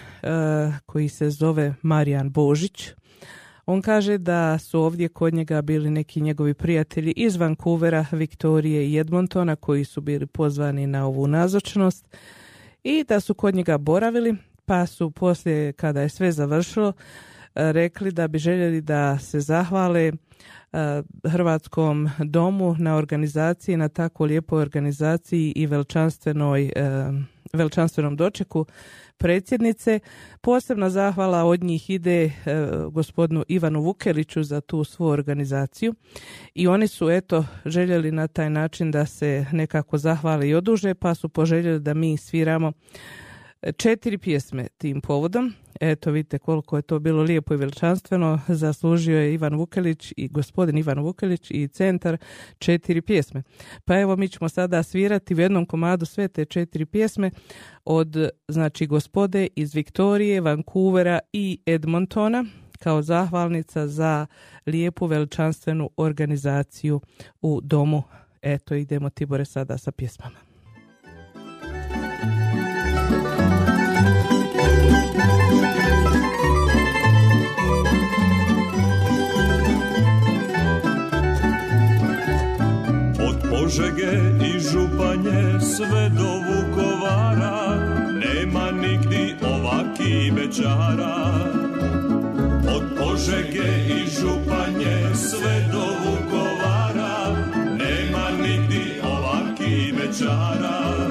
[0.86, 2.90] koji se zove Marijan Božić.
[3.66, 9.00] On kaže da su ovdje kod njega bili neki njegovi prijatelji iz Vancouvera, Viktorije i
[9.00, 12.18] Edmontona koji su bili pozvani na ovu nazočnost
[12.84, 16.94] i da su kod njega boravili pa su poslije kada je sve završilo
[17.56, 20.14] e, rekli da bi željeli da se zahvale e,
[21.28, 26.72] Hrvatskom domu na organizaciji, na tako lijepoj organizaciji i veličanstvenoj
[27.56, 28.66] veličanstvenom dočeku
[29.18, 30.00] predsjednice.
[30.42, 32.32] Posebna zahvala od njih ide e,
[32.92, 35.94] gospodinu Ivanu Vukeliću za tu svu organizaciju
[36.54, 41.16] i oni su eto željeli na taj način da se nekako zahvale i oduže pa
[41.16, 42.72] su poželjeli da mi sviramo
[43.72, 45.54] četiri pjesme tim povodom.
[45.82, 48.40] Eto vidite koliko je to bilo lijepo i veličanstveno.
[48.48, 52.18] Zaslužio je Ivan Vukelić i gospodin Ivan Vukelić i centar
[52.58, 53.44] četiri pjesme.
[53.86, 57.32] Pa evo mi ćemo sada svirati u jednom komadu sve te četiri pjesme
[57.86, 62.46] od znači gospode iz Viktorije, Vancouvera i Edmontona
[62.80, 64.26] kao zahvalnica za
[64.66, 67.02] lijepu veličanstvenu organizaciju
[67.42, 68.04] u domu.
[68.42, 70.45] Eto idemo Tibore sada sa pjesmama.
[83.76, 84.12] Požege
[84.56, 87.76] i Županje sve do Vukovara.
[88.12, 91.16] Nema nigdi ovaki večara
[92.76, 97.36] Od Požege i Županje sve do Vukovara.
[97.78, 101.05] Nema nigdi ovaki večara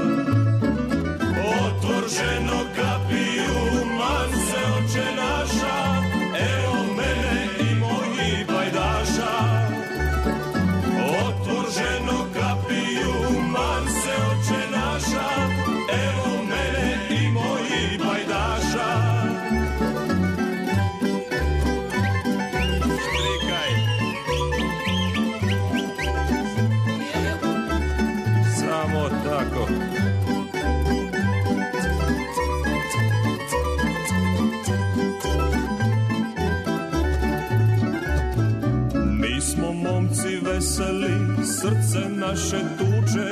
[40.15, 43.31] Momci veseli, srce naše tuče,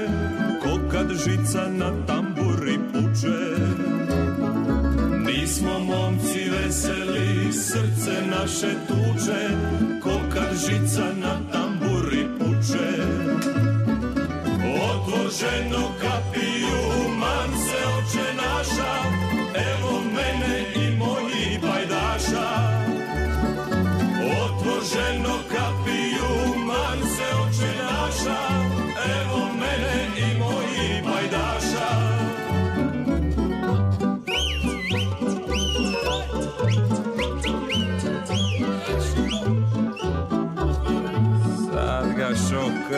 [0.62, 3.38] ko kad žica na tamburi puče.
[5.26, 9.42] Nismo momci veseli, srce naše tuče,
[10.02, 12.90] ko kad žica na tamburi puče.
[14.90, 15.88] Otvor ženo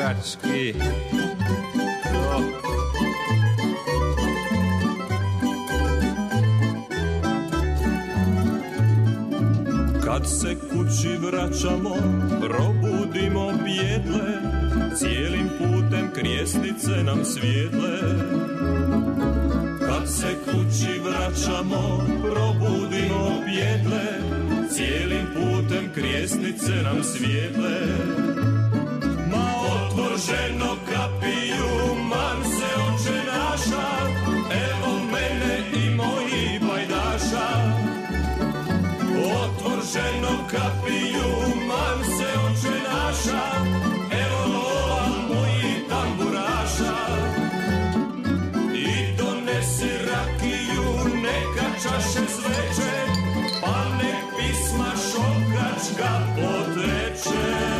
[0.05, 0.75] šokački.
[10.05, 11.95] Kad se kući vraćamo,
[12.41, 14.41] probudimo bjedle,
[14.99, 17.99] cijelim putem krijesnice nam svijetle.
[19.81, 24.05] Kad se kući vraćamo, probudimo bjedle,
[24.71, 28.54] cijelim putem krijesnice nam svijetle.
[29.95, 33.86] Ženo kapiju, man se oče naša,
[34.51, 37.49] evo mene i moji pajdaša.
[39.42, 41.30] Otvor ženo kapiju,
[41.68, 43.45] man se oče naša,
[44.11, 46.97] evo lova moji tamburaša.
[48.74, 52.92] I donesi rakiju, neka čaše sveče,
[53.61, 57.74] pa nek pisma šokačka potreče.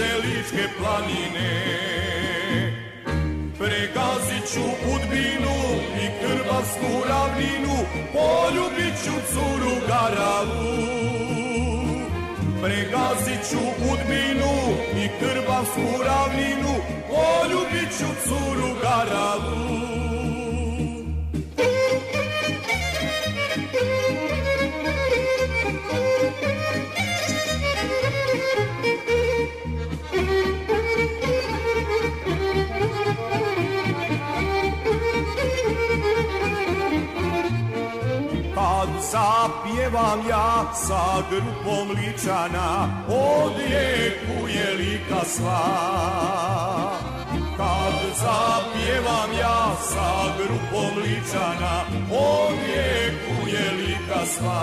[0.00, 1.50] Vide se ličke planine.
[3.58, 4.60] Pregazit ću
[4.94, 5.56] Udbinu
[6.02, 7.76] i Krbavsku ravninu,
[8.12, 10.76] poljubit ću curu garavu.
[12.62, 13.58] Pregazit ću
[13.92, 14.52] Udbinu
[15.04, 16.74] i Krbavsku ravninu,
[17.08, 19.89] poljubit ću curu garavu.
[39.10, 45.62] Kad zapjevam ja sa grupom ličana, odjekuje lika sva.
[47.56, 54.62] Kad zapjevam ja sa grupom ličana, odjekuje lika sva.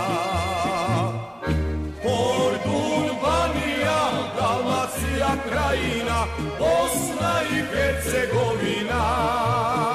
[2.04, 4.02] Kordun, Banija,
[4.40, 6.26] Dalmacija, Krajina,
[6.60, 9.87] Bosna i Hercegovina.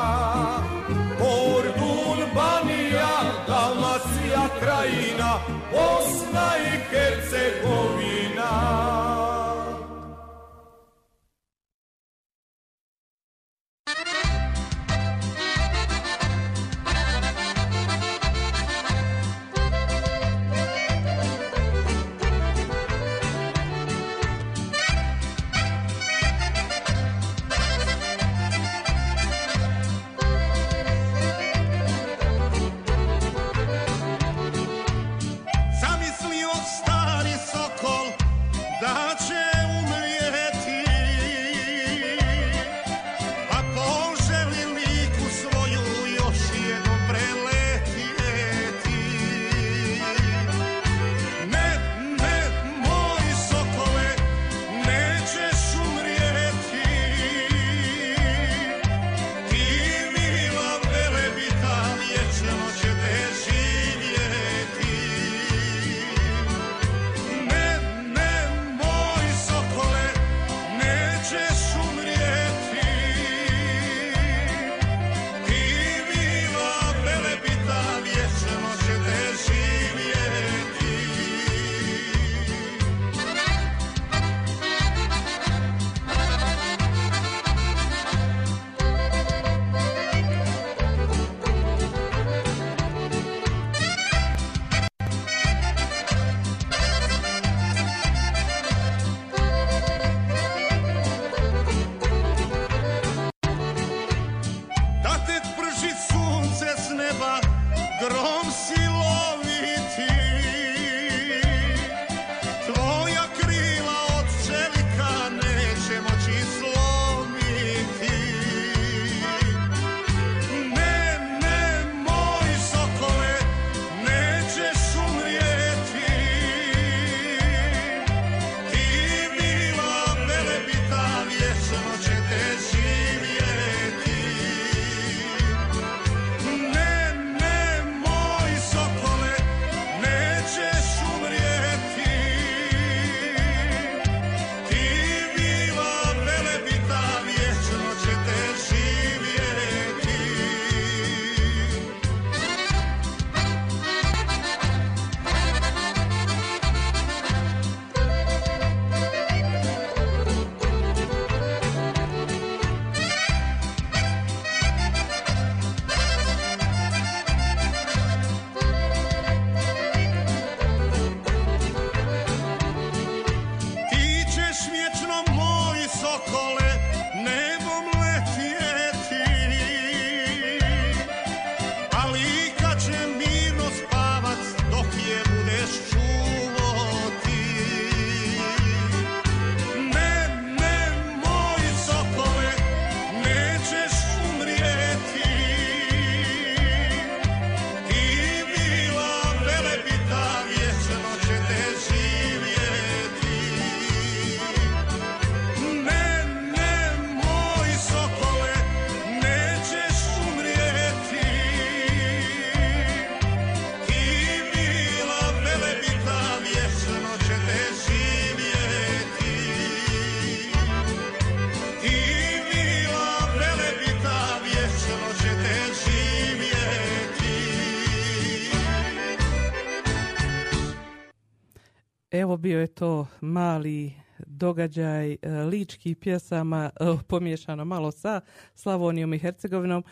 [232.42, 233.92] Bio je to mali
[234.26, 235.16] događaj e,
[235.50, 238.20] ličkih pjesama e, pomiješano malo sa
[238.54, 239.84] Slavonijom i Hercegovinom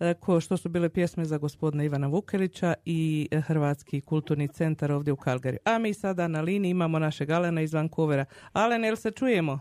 [0.00, 5.12] e, ko što su bile pjesme za gospodina Ivana Vukelića i Hrvatski kulturni centar ovdje
[5.12, 5.58] u Kalgariju.
[5.64, 8.24] A mi sada na liniji imamo našeg Alena iz Vancouvera.
[8.52, 9.60] Alen, jel se čujemo?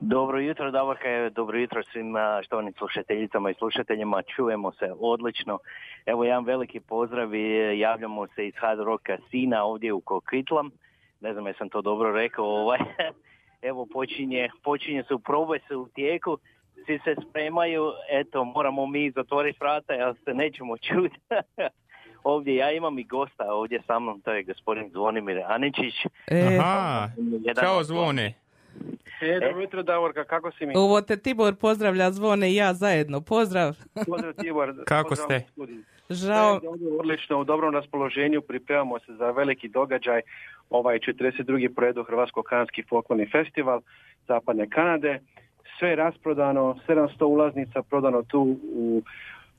[0.00, 2.14] Dobro jutro, Davorka, dobro jutro svim
[2.44, 4.22] štovanim slušateljicama i slušateljima.
[4.36, 5.58] Čujemo se odlično.
[6.06, 10.70] Evo jedan veliki pozdrav i javljamo se iz Hard Rocka Sina ovdje u Kokitlam.
[11.20, 12.44] Ne znam jesam to dobro rekao.
[12.44, 12.78] Ovaj.
[13.70, 16.38] Evo počinje, počinje su probe se u tijeku.
[16.86, 17.92] Svi se spremaju.
[18.10, 21.16] Eto, moramo mi zatvoriti vrata jer se nećemo čuti.
[22.24, 25.94] ovdje ja imam i gosta ovdje sa mnom, to je gospodin Zvonimir Aničić.
[26.26, 28.34] E, Aha, Jedan čao zvone.
[29.20, 30.72] E, dobro jutro, Davorka, kako si mi?
[30.76, 33.20] Ovo te Tibor pozdravlja, zvone i ja zajedno.
[33.20, 33.76] Pozdrav.
[34.06, 34.74] Pozdrav, Tibor.
[34.84, 35.46] Kako Pozdrav ste?
[35.52, 35.82] studiju.
[36.10, 36.60] Žao,
[37.00, 40.20] odlično, u dobrom raspoloženju, pripremamo se za veliki događaj,
[40.70, 41.74] ovaj 42.
[41.74, 43.80] poredu Hrvatsko-Kanadski folklorni festival
[44.28, 45.20] Zapadne Kanade.
[45.78, 49.02] Sve je rasprodano, 700 ulaznica prodano tu u,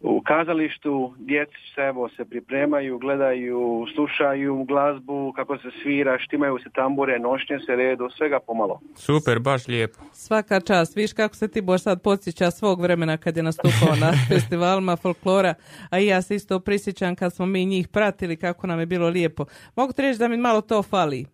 [0.04, 6.70] u kazalištu, djeci se evo se pripremaju, gledaju, slušaju glazbu, kako se svira, štimaju se
[6.76, 8.80] tambure, nošnje se redu, svega pomalo.
[8.96, 10.00] Super, baš lijepo.
[10.14, 10.96] svaka čast.
[10.96, 15.54] Viš kako se Tibor sad podsjeća svog vremena kad je nastupao na festivalima folklora,
[15.90, 19.10] a i ja se isto prisjećam kad smo mi njih pratili kako nam je bilo
[19.10, 19.46] lijepo.
[19.76, 21.26] Mogu ti reći da mi malo to fali.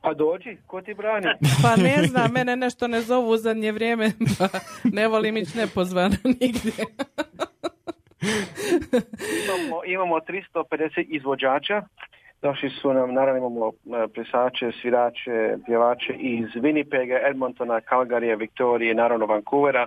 [0.00, 1.26] Pa dođi, ko ti brani?
[1.62, 4.48] Pa ne znam, mene nešto ne zovu u zadnje vrijeme, pa
[4.84, 6.72] ne volim ići nepozvana nigdje.
[9.44, 11.82] Imamo, imamo 350 izvođača.
[12.46, 19.26] Došli su nam, naravno imamo e, plesače, svirače, pjevače iz Winnipega, Edmontona, Calgaryja, Viktorije, naravno
[19.26, 19.86] Vancouvera.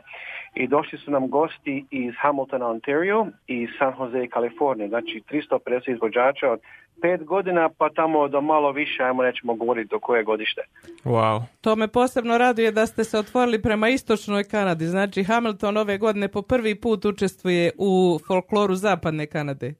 [0.56, 4.90] I došli su nam gosti iz Hamiltona, Ontario i San Jose, Kalifornije.
[4.90, 6.60] Znači 350 izvođača od
[7.02, 10.61] pet godina pa tamo do malo više, ajmo nećemo govoriti do koje godište.
[11.03, 11.41] Wow.
[11.61, 14.86] To me posebno raduje da ste se otvorili prema istočnoj Kanadi.
[14.86, 19.73] Znači Hamilton ove godine po prvi put učestvuje u folkloru zapadne Kanade.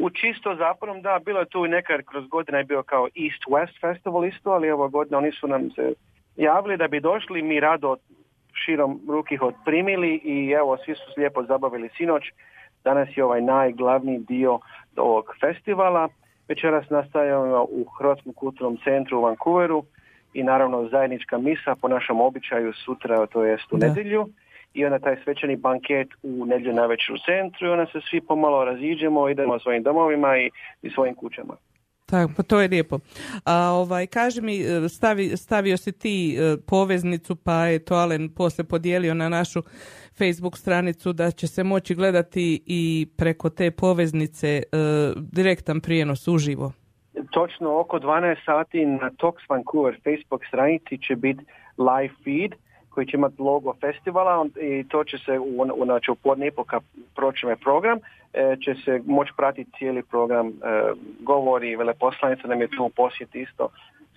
[0.00, 3.42] U, čisto zapadnom, da, bilo je tu i nekad kroz godina je bio kao East
[3.48, 5.92] West Festival isto, ali ova godina oni su nam se
[6.36, 7.96] javili da bi došli, mi rado
[8.52, 12.22] širom ruki ih otprimili i evo, svi su se lijepo zabavili sinoć.
[12.84, 14.58] Danas je ovaj najglavniji dio
[14.96, 16.08] ovog festivala.
[16.48, 19.84] Večeras nastavljamo u Hrvatskom kulturnom centru u Vancouveru
[20.34, 24.28] i naravno zajednička misa po našem običaju sutra, to jest u nedjelju.
[24.74, 28.64] I onda taj svečani banket u nedjelju navečer u centru i onda se svi pomalo
[28.64, 30.50] raziđemo, idemo svojim domovima i,
[30.82, 31.56] i svojim kućama.
[32.10, 32.98] Tako, pa to je lijepo.
[33.44, 38.34] A ovaj, kaži mi, e, stavi, stavio si ti e, poveznicu, pa je to Alen
[38.34, 39.62] poslije podijelio na našu
[40.18, 44.62] Facebook stranicu da će se moći gledati i preko te poveznice e,
[45.32, 46.72] direktan prijenos uživo.
[47.30, 51.44] Točno oko 12 sati na Tox Vancouver Facebook stranici će biti
[51.78, 52.52] live feed
[52.90, 56.50] koji će imati logo festivala i to će se u, u, znači, u podne i
[56.50, 56.82] po kad
[57.16, 57.98] proći ovaj program
[58.32, 60.52] e, će se moći pratiti cijeli program e,
[61.20, 63.68] govori, veleposlanica nam je tu u posjeti isto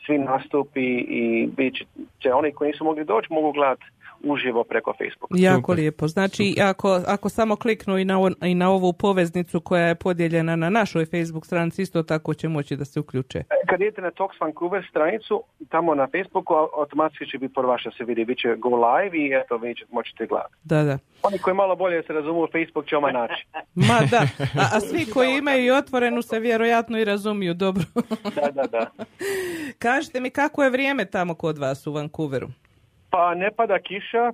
[0.06, 1.86] svi nastupi i bit će,
[2.20, 3.86] će oni koji nisu mogli doći mogu gledati
[4.24, 5.36] uživo preko Facebooka.
[5.38, 6.08] Jako lijepo.
[6.08, 10.56] Znači, ako, ako samo kliknu i na, on- i na ovu poveznicu koja je podijeljena
[10.56, 13.44] na našoj Facebook stranici, isto tako će moći da se uključe.
[13.70, 17.92] Kad idete na Talks Vancouver stranicu, tamo na Facebooku au- automatski će biti prva što
[17.92, 20.54] se vidi, bit će go live i eto vi će, možete gledati.
[20.64, 20.98] Da, da.
[21.24, 23.46] Oni koji malo bolje se razumiju Facebook će odmah naći.
[23.90, 24.22] Ma da,
[24.56, 27.84] a, a svi koji imaju i otvorenu se vjerojatno i razumiju dobro.
[28.36, 28.92] Da, da, da.
[29.80, 32.48] Kažite mi kako je vrijeme tamo kod vas u Vancouveru?
[33.14, 34.32] Pa ne pada kiša,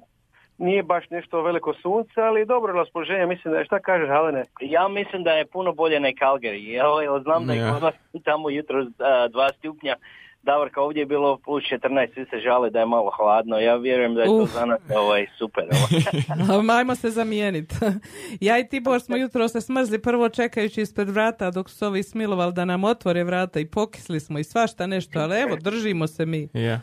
[0.57, 4.43] nije baš nešto veliko sunce, ali dobro raspoloženje, mislim da je, šta kažeš Alene?
[4.61, 6.69] Ja mislim da je puno bolje nek Calgary.
[6.69, 8.85] Ja, evo, znam da je kod vas tamo jutro
[9.29, 9.95] dva stupnja.
[10.43, 13.57] Davorka, ovdje je bilo plus 14, svi se žale da je malo hladno.
[13.57, 14.49] Ja vjerujem da je to Uf.
[14.49, 15.63] za nas ovaj, super.
[15.63, 16.69] Ovaj.
[16.73, 17.75] A, Ajmo se zamijeniti.
[18.47, 22.53] Ja i Tibor smo jutro se smrzli prvo čekajući ispred vrata dok su ovi smilovali
[22.53, 26.49] da nam otvore vrata i pokisli smo i svašta nešto, ali evo držimo se mi.
[26.53, 26.79] Ja.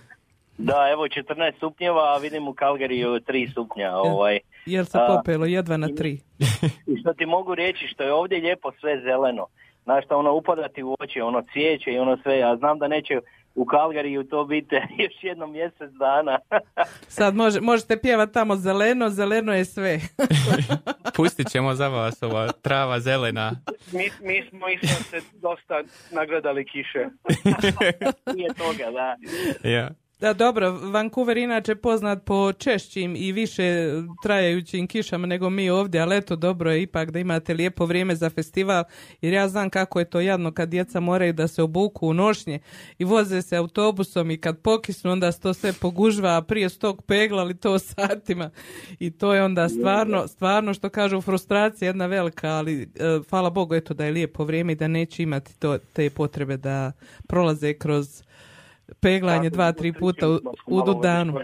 [0.58, 3.96] Da, evo 14 stupnjeva, a vidim u Calgaryju 3 stupnja.
[3.96, 4.38] Ovaj.
[4.66, 6.20] Jer se A, popelo jedva na tri.
[6.92, 9.46] I što ti mogu reći, što je ovdje lijepo sve zeleno.
[9.84, 12.38] Znaš što ono upadati u oči, ono cvijeće i ono sve.
[12.38, 13.20] Ja znam da neće
[13.54, 16.38] u Calgaryju to biti još jedno mjesec dana.
[17.08, 20.00] Sad može, možete pjevati tamo zeleno, zeleno je sve.
[21.16, 23.52] Pustit ćemo za vas ova trava zelena.
[23.92, 27.06] Mi, mi smo isto se dosta nagradali kiše.
[28.24, 29.16] Prije toga, da.
[29.68, 29.90] Ja.
[30.20, 36.16] Da, dobro, Vancouver inače poznat po češćim i više trajajućim kišama nego mi ovdje, ali
[36.16, 38.84] eto dobro je ipak da imate lijepo vrijeme za festival,
[39.20, 42.58] jer ja znam kako je to jadno kad djeca moraju da se obuku u nošnje
[42.98, 46.78] i voze se autobusom i kad pokisnu onda se to sve pogužva, a prije su
[46.78, 48.50] tog peglali to satima.
[48.98, 52.86] I to je onda stvarno, stvarno što kažu frustracija jedna velika, ali e,
[53.30, 56.92] hvala Bogu eto da je lijepo vrijeme i da neće imati to, te potrebe da
[57.26, 58.25] prolaze kroz
[59.00, 61.40] peglanje dva, tri puta u, u danu.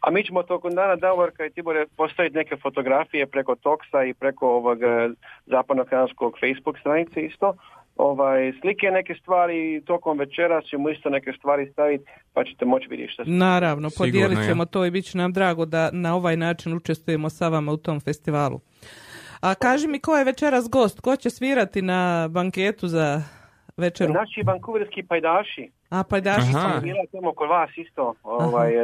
[0.00, 4.48] A mi ćemo tokom dana Davorka i Tibore postaviti neke fotografije preko Toksa i preko
[4.48, 5.08] ovog eh,
[5.46, 7.54] zapadno-kanadskog Facebook stranice isto.
[7.96, 13.12] Ovaj, slike neke stvari, tokom večera ćemo isto neke stvari staviti, pa ćete moći vidjeti
[13.12, 13.30] što se...
[13.30, 14.66] Naravno, podijelit ćemo ja.
[14.66, 18.00] to i bit će nam drago da na ovaj način učestvujemo sa vama u tom
[18.00, 18.60] festivalu.
[19.40, 21.00] A kaži mi ko je večeras gost?
[21.00, 23.22] Ko će svirati na banketu za
[23.76, 24.12] večeru?
[24.12, 25.70] Naši vankouverski pajdaši.
[25.90, 26.40] A Aha.
[26.40, 26.52] su.
[26.52, 28.14] sam bila tamo kod vas isto.
[28.22, 28.74] Ovaj,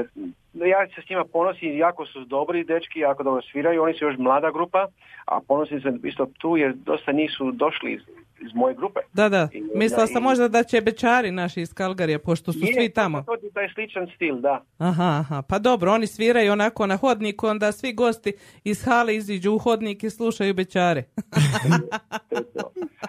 [0.55, 4.17] ja se s njima ponosim, jako su dobri dečki, jako dobro sviraju, oni su još
[4.19, 4.87] mlada grupa,
[5.25, 8.01] a ponosim se isto tu jer dosta nisu došli iz,
[8.41, 9.01] iz moje grupe.
[9.13, 9.49] Da, da.
[9.53, 12.89] I- Mislila i- sam možda da će bečari naši iz Kalgarija, pošto su Je, svi
[12.91, 13.23] tamo.
[13.23, 14.63] To je taj sličan stil, da.
[14.79, 15.43] Aha, aha.
[15.43, 18.33] Pa dobro, oni sviraju onako na hodniku, onda svi gosti
[18.65, 21.03] iz hale iziđu u hodnik i slušaju bečare.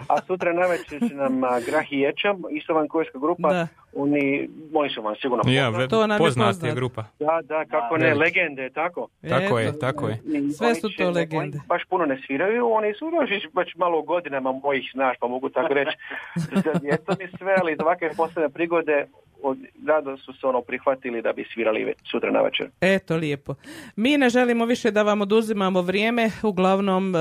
[0.08, 3.68] A sutra navečer će nam a, Grah i Ječam, isto vankouverska grupa, Da.
[3.96, 5.78] Oni, oni su vam sigurno Ja, poznati.
[5.78, 7.04] ve- To nam je poznata je grupa.
[7.20, 8.20] Da, da, kako ne, Veliki.
[8.20, 9.08] legende, tako.
[9.30, 10.20] Tako je, tako je.
[10.28, 11.60] I Sve oni su će- to oni legende.
[11.68, 15.74] baš puno ne sviraju, oni su još već malo godinama mojih, znaš, pa mogu tako
[15.74, 15.98] reći,
[16.66, 19.06] za djecom i sve, ali za ovakve posebne prigode
[19.44, 19.58] od,
[19.88, 22.70] rado su se ono prihvatili da bi svirali sutra na večer.
[22.82, 23.56] Eto, lijepo.
[23.96, 26.32] Mi ne želimo više da vam oduzimamo vrijeme.
[26.44, 27.20] Uglavnom, e,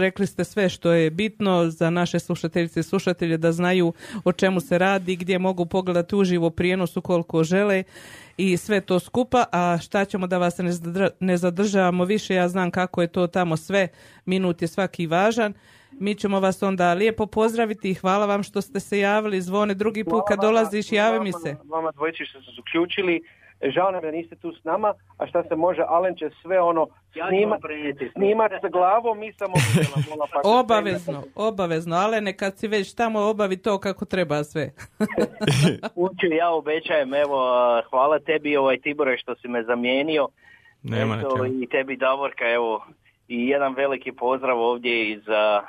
[0.00, 3.92] rekli ste sve što je bitno za naše slušateljice i slušatelje da znaju
[4.24, 7.82] o čemu se radi, gdje mogu pogledati uživo prijenos ukoliko žele
[8.36, 10.58] i sve to skupa, a šta ćemo da vas
[11.20, 13.88] ne zadržavamo više, ja znam kako je to tamo sve,
[14.24, 15.54] minut je svaki važan.
[16.00, 19.40] Mi ćemo vas onda lijepo pozdraviti i hvala vam što ste se javili.
[19.40, 21.56] Zvone drugi put kad dolaziš, javi mi se.
[21.64, 23.22] Vama dvojici što ste se uključili.
[23.74, 26.60] Žao nam je da niste tu s nama, a šta se može, Alen će sve
[26.60, 26.86] ono
[27.28, 27.58] snima,
[28.12, 29.54] snimat sa glavom, mi samo...
[30.32, 34.70] pa Obavezno, obavezno, ale ne kad si već tamo obavi to kako treba sve.
[35.94, 37.38] Uću, ja obećajem, evo,
[37.90, 40.28] hvala tebi ovaj Tibore što si me zamijenio.
[40.82, 41.62] Nema na Eto, čemu.
[41.62, 42.86] I tebi Davorka, evo,
[43.28, 45.62] i jedan veliki pozdrav ovdje iz a,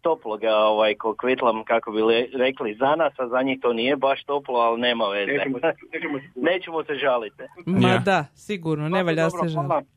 [0.00, 4.24] toploga, ovaj, kokvitlam, kako bi le- rekli, za nas, a za njih to nije baš
[4.24, 5.32] toplo, ali nema veze.
[5.32, 7.42] Nećemo se- nećemo se- Nećemo se žaliti.
[7.66, 7.98] Ma Ja.
[7.98, 9.90] da, sigurno, ne valja se žaliti.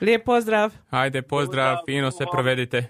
[0.00, 0.70] Lijep pozdrav.
[0.90, 2.86] Ajde, pozdrav, fino se provedite.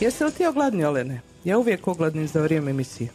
[0.00, 1.20] Jesi li ti ogladni, Olene?
[1.44, 3.08] Ja uvijek ogladnim za vrijeme emisije.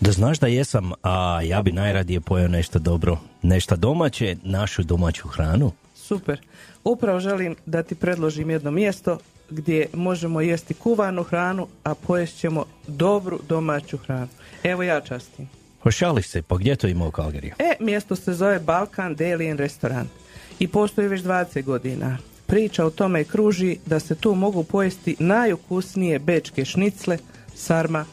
[0.00, 3.18] Da znaš da jesam, a ja bi najradije pojeo nešto dobro.
[3.42, 5.72] Nešto domaće, našu domaću hranu.
[5.94, 6.40] Super.
[6.84, 9.18] Upravo želim da ti predložim jedno mjesto
[9.50, 14.28] gdje možemo jesti kuvanu hranu, a pojest ćemo dobru domaću hranu.
[14.62, 15.48] Evo ja častim.
[15.82, 17.54] Hošališ se, pa gdje to ima u Kalgariju?
[17.58, 20.10] E, mjesto se zove Balkan Deli and Restaurant
[20.58, 22.18] i postoji već 20 godina.
[22.46, 27.18] Priča o tome kruži da se tu mogu pojesti najukusnije bečke šnicle,
[27.54, 28.04] sarma,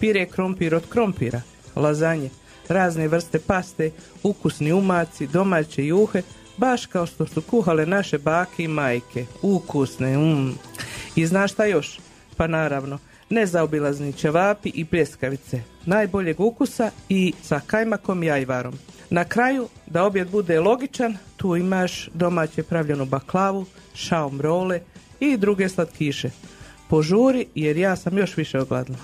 [0.00, 1.42] pire krompir od krompira,
[1.76, 2.30] lazanje,
[2.68, 3.90] razne vrste paste,
[4.22, 6.22] ukusni umaci, domaće juhe,
[6.56, 9.26] baš kao što su kuhale naše bake i majke.
[9.42, 10.58] Ukusne, mm.
[11.16, 12.00] I znaš šta još?
[12.36, 12.98] Pa naravno,
[13.30, 18.78] nezaobilazni ćevapi i pljeskavice, najboljeg ukusa i sa kajmakom i ajvarom.
[19.10, 24.80] Na kraju, da objed bude logičan, tu imaš domaće pravljenu baklavu, šaom role
[25.20, 26.30] i druge slatkiše.
[26.88, 28.98] Požuri jer ja sam još više ogladila.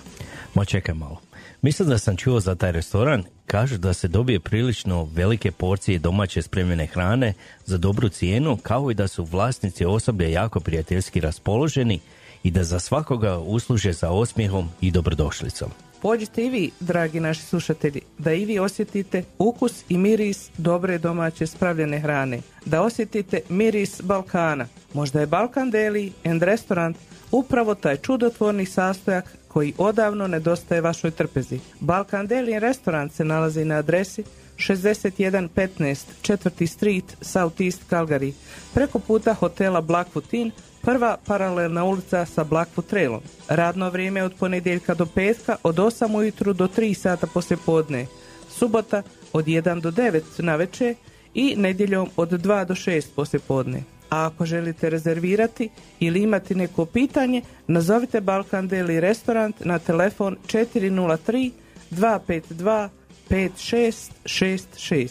[0.55, 1.20] Ma čekaj malo.
[1.62, 3.24] Mislim da sam čuo za taj restoran.
[3.47, 7.32] Kažu da se dobije prilično velike porcije domaće spremljene hrane
[7.65, 12.01] za dobru cijenu, kao i da su vlasnici osoblja jako prijateljski raspoloženi
[12.43, 15.70] i da za svakoga usluže sa osmijehom i dobrodošlicom.
[16.02, 21.47] Pođite i vi, dragi naši slušatelji, da i vi osjetite ukus i miris dobre domaće
[21.47, 22.40] spravljene hrane.
[22.65, 24.66] Da osjetite miris Balkana.
[24.94, 26.97] Možda je Balkan Deli and Restaurant
[27.35, 31.59] upravo taj čudotvorni sastojak koji odavno nedostaje vašoj trpezi.
[31.81, 34.24] Balkan Deli and Restaurant se nalazi na adresi
[34.56, 36.66] 6115 4.
[36.66, 38.32] Street, South East Calgary,
[38.74, 40.51] preko puta hotela Blackfoot Inn,
[40.82, 43.20] prva paralelna ulica sa Blackfoot Trailom.
[43.48, 48.06] Radno vrijeme od ponedjeljka do petka od 8 ujutru do 3 sata poslje podne.
[48.51, 49.02] Subota
[49.32, 50.94] od 1 do 9 na večer
[51.35, 53.93] i nedjeljom od 2 do 6 poslje podne.
[54.14, 55.68] A ako želite rezervirati
[56.00, 61.50] ili imati neko pitanje, nazovite Balkan Deli Restaurant na telefon 403
[61.90, 62.88] 252
[63.30, 65.08] 5666.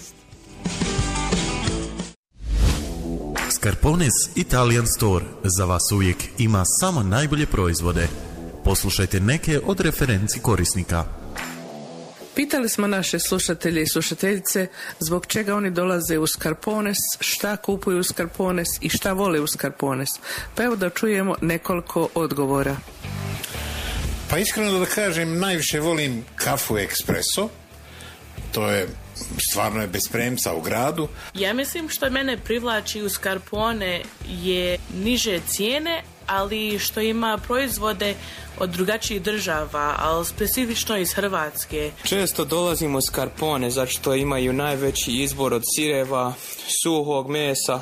[3.51, 8.07] Scarpones Italian Store za vas uvijek ima samo najbolje proizvode.
[8.63, 11.22] Poslušajte neke od referenci korisnika.
[12.35, 14.67] Pitali smo naše slušatelje i slušateljice
[14.99, 20.09] zbog čega oni dolaze u Skarpones, šta kupuju u Skarpones i šta vole u Skarpones.
[20.55, 22.77] Pa evo da čujemo nekoliko odgovora.
[24.29, 27.49] Pa iskreno da kažem, najviše volim kafu ekspreso.
[28.51, 28.87] To je
[29.49, 31.07] stvarno je bez premca u gradu.
[31.33, 38.15] Ja mislim što mene privlači u Scarpone je niže cijene, ali što ima proizvode
[38.59, 41.91] od drugačijih država, ali specifično iz Hrvatske.
[42.03, 46.33] Često dolazimo s Karpone, zato što imaju najveći izbor od sireva,
[46.83, 47.81] suhog mesa,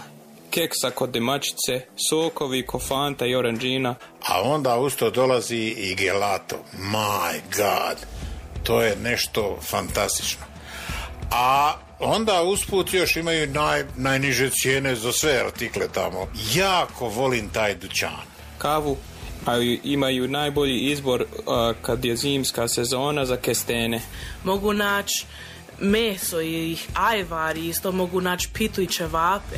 [0.49, 3.95] keksa kod demačice, sokovi, kofanta i oranđina.
[4.27, 6.55] A onda usto dolazi i gelato.
[6.77, 7.97] My God!
[8.63, 10.45] To je nešto fantastično.
[11.31, 16.27] A onda usput još imaju naj, najniže cijene za sve artikle tamo.
[16.55, 18.30] Jako volim taj dućan.
[18.61, 18.97] Kavu
[19.45, 24.01] a imaju najbolji izbor a, kad je zimska sezona za kestene.
[24.43, 25.25] Mogu naći
[25.79, 29.57] meso i ajvar i isto mogu naći pitu i čevape.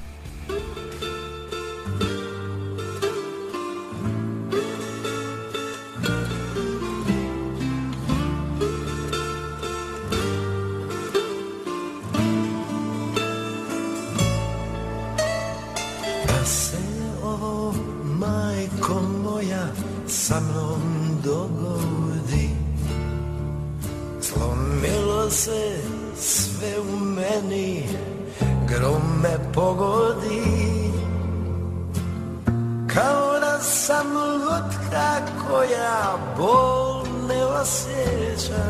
[20.31, 20.83] Sa mnom
[21.23, 22.49] dogodi.
[24.21, 25.81] Slomilo se
[26.15, 27.83] sve u meni,
[28.67, 30.91] grom me pogodi.
[32.93, 38.65] Kao da sam lutka koja bol ne osjeća.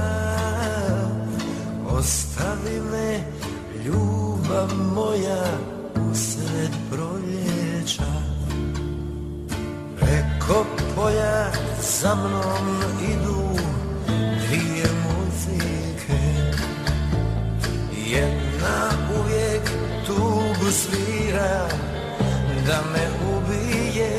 [1.89, 3.23] Ostavi me,
[3.85, 5.43] ljubav moja,
[6.11, 8.40] usred proljeća
[10.47, 10.65] Preko
[10.95, 11.51] polja
[11.81, 12.81] za mnom
[13.13, 13.59] idu
[14.13, 16.19] dvije muzike.
[18.07, 19.61] Jedna uvijek
[20.07, 21.67] tugu svira
[22.67, 23.07] da me
[23.37, 24.11] ubije.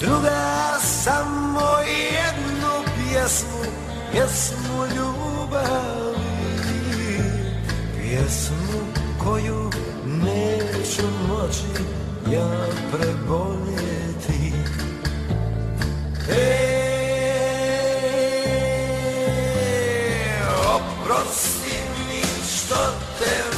[0.00, 3.62] Druga samo jednu pjesmu,
[4.12, 6.22] pjesmu ljubavi.
[7.96, 8.80] Pjesmu
[9.24, 9.70] koju
[10.04, 14.52] neću moći ja preboljeti
[16.28, 16.72] E,
[20.74, 21.76] oprosti
[22.08, 22.76] mi što
[23.18, 23.51] te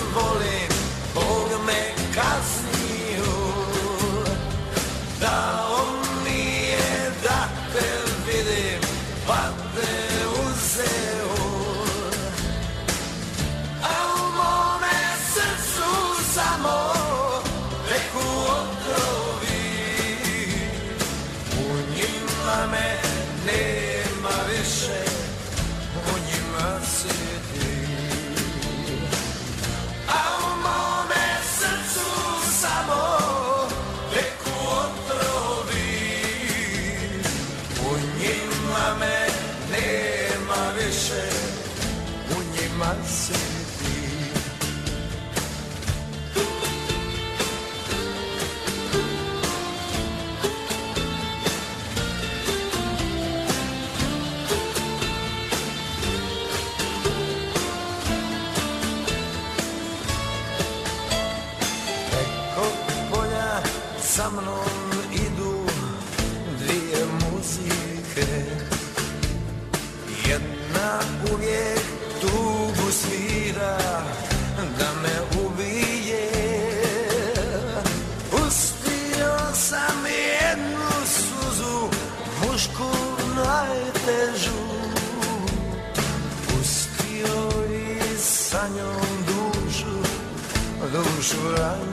[91.35, 91.84] dušu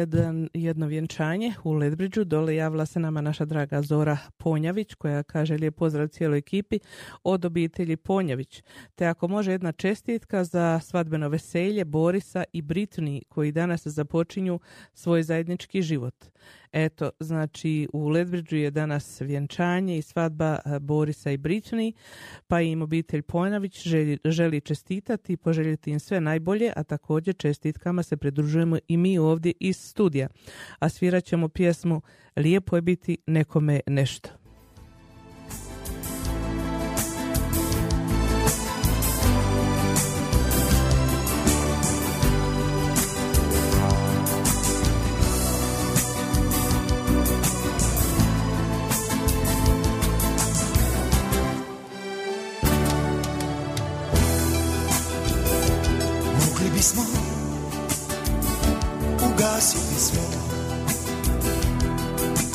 [0.00, 2.24] jedan, jedno vjenčanje u Ledbridžu.
[2.24, 6.78] Dole javila se nama naša draga Zora Ponjavić koja kaže lijep pozdrav cijeloj ekipi
[7.24, 8.62] od obitelji Ponjavić.
[8.94, 14.60] Te ako može jedna čestitka za svadbeno veselje Borisa i Britni koji danas započinju
[14.94, 16.14] svoj zajednički život.
[16.72, 21.92] Eto, znači u Ledbridžu je danas vjenčanje i svadba e, Borisa i Britni,
[22.46, 28.02] pa im obitelj Ponjavić želi, želi čestitati i poželjeti im sve najbolje, a također čestitkama
[28.02, 30.28] se pridružujemo i mi ovdje iz studija.
[30.78, 32.02] A svirat ćemo pjesmu
[32.36, 34.39] Lijepo je biti nekome nešto.
[56.80, 57.02] Mogli bismo
[59.26, 60.22] ugasiti sve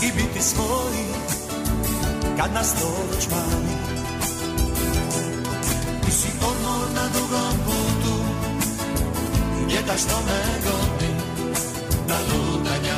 [0.02, 1.06] I biti svoji
[2.38, 3.76] kad nas to već mani
[6.06, 8.16] Ti si odmor na dugom putu.
[9.70, 11.14] Ljeta što me goni
[12.08, 12.98] na lutanja.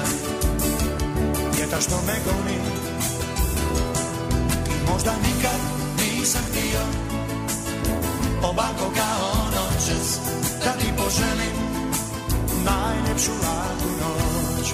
[1.59, 2.57] Ljeta što me goni.
[4.69, 5.59] I možda nikad
[5.97, 7.16] nisam htio
[8.43, 10.19] Ovako kao noćas
[10.65, 11.57] Da ti poželim
[12.65, 14.73] Najljepšu laku noć.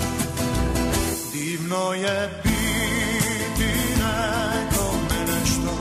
[1.33, 5.73] Divno je biti nekome nešto.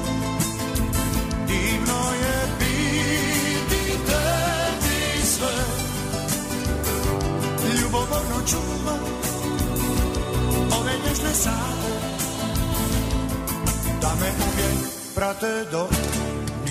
[1.47, 5.65] Divno je biti tebi sve.
[7.81, 8.97] Ljubomorno čuva
[10.81, 11.93] Ove nježne sate
[14.01, 15.91] Da me uvijek prate dok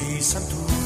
[0.01, 0.80] nisam tu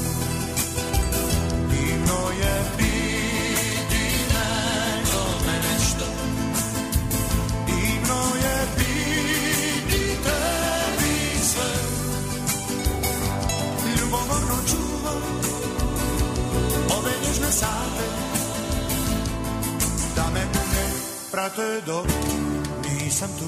[17.56, 18.08] sate.
[20.16, 21.02] Da me uvijek
[21.32, 22.08] prate dok
[22.84, 23.46] nisam tu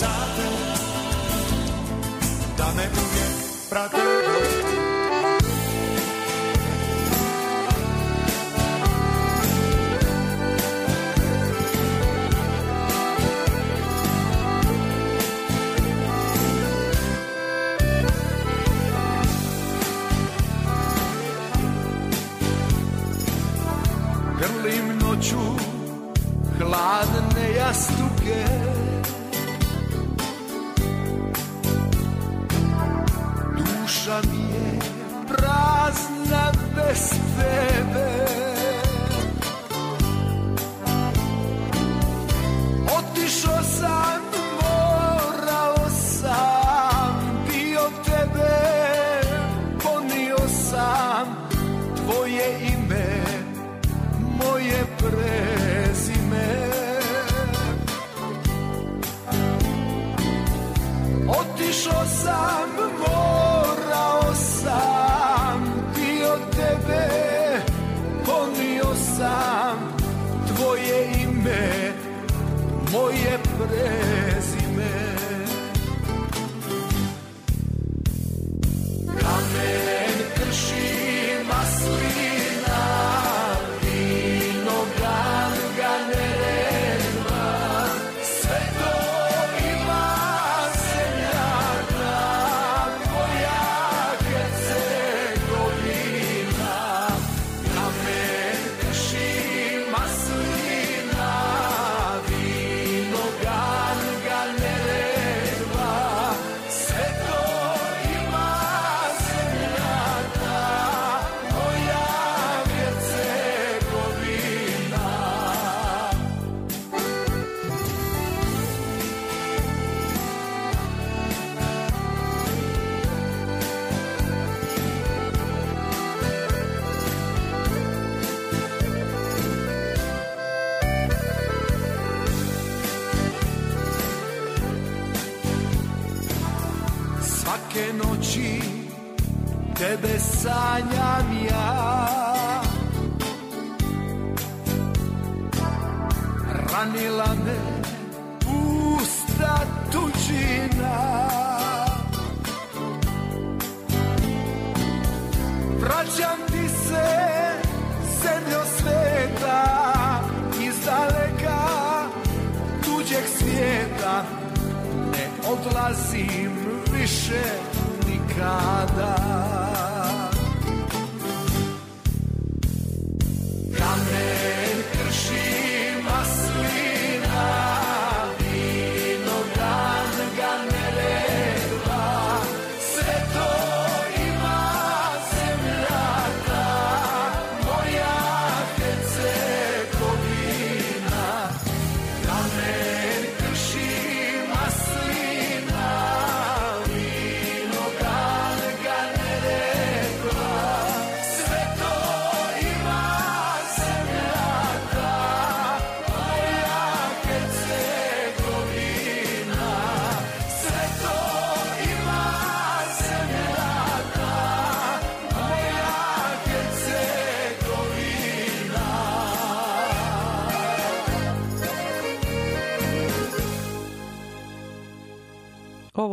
[0.00, 0.48] sate
[2.58, 4.59] Da me uvijek prate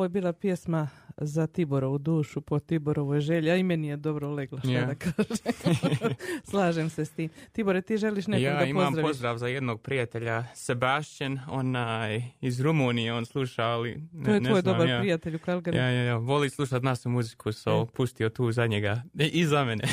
[0.07, 4.59] je bila pjesma za Tiborovu dušu, po Tiborovoj želji, a i meni je dobro legla,
[4.59, 4.85] šta Ja.
[4.85, 5.37] da kažem.
[6.49, 7.29] Slažem se s tim.
[7.51, 9.09] Tibore, ti želiš nekog Ja da imam pozdraviš?
[9.09, 14.49] pozdrav za jednog prijatelja, Sebastian, onaj iz Rumunije, on sluša, ali ne, To je ne
[14.49, 14.99] tvoj znam, dobar ja.
[14.99, 15.39] prijatelj u.
[15.67, 17.85] Ja, ja, ja, voli slušat našu muziku, so E.
[17.87, 19.83] pustio tu za njega E, i za mene.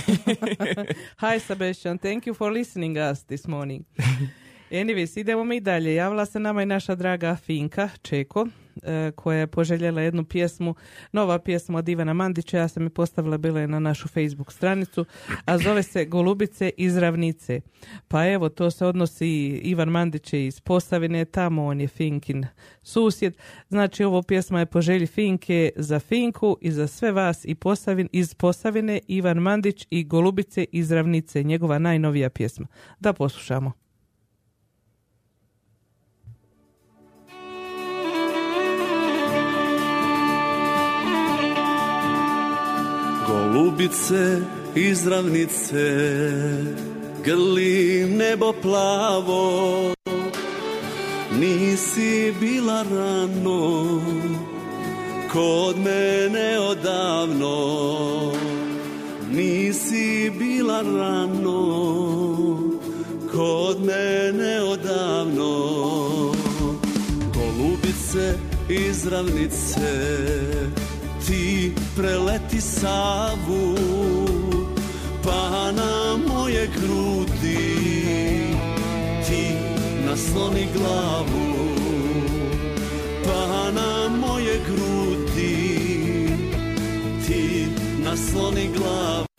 [1.23, 3.85] Hi Sebastian, thank you for listening us this morning.
[4.73, 5.95] Anyways, idemo mi dalje.
[5.95, 8.47] Javila se nama i naša draga Finka Čeko,
[9.15, 10.75] koja je poželjela jednu pjesmu,
[11.13, 15.05] nova pjesma od Ivana Mandića, ja sam je postavila, bila je na našu Facebook stranicu,
[15.45, 17.61] a zove se Golubice iz ravnice.
[18.09, 19.29] Pa evo, to se odnosi,
[19.65, 22.47] Ivan Mandić iz Posavine, tamo on je Finkin
[22.83, 23.37] susjed.
[23.69, 28.09] Znači, ovo pjesma je po želji Finke za Finku i za sve vas i Posavin,
[28.13, 32.67] iz Posavine, Ivan Mandić i Golubice iz ravnice, njegova najnovija pjesma.
[33.01, 33.84] Da poslušamo.
[43.55, 44.41] Golubice
[44.75, 45.87] iz ravnice
[47.25, 49.95] Grli nebo plavo.
[51.39, 54.01] Nisi bila rano
[55.33, 57.57] Kod mene odavno.
[59.31, 61.61] Nisi bila rano
[63.33, 65.55] Kod mene odavno.
[67.35, 68.35] Golubice
[68.69, 69.95] iz ravnice
[71.27, 73.75] ti preleti Savu
[75.25, 77.59] pa na moje grudi
[79.27, 79.43] ti
[80.07, 81.45] nasloni glavu.
[83.25, 85.57] Pa na moje grudi
[87.27, 87.67] ti
[88.05, 89.34] nasloni glavu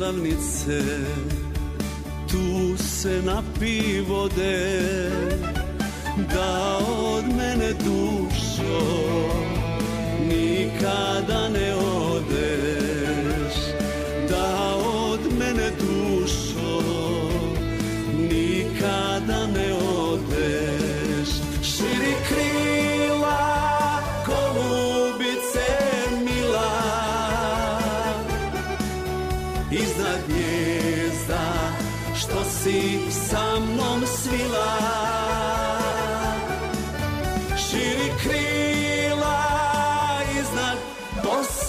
[0.00, 0.80] iz ravnice
[2.30, 5.10] Tu se napi vode
[6.34, 8.80] Da od mene dušo
[10.28, 11.74] Nikada ne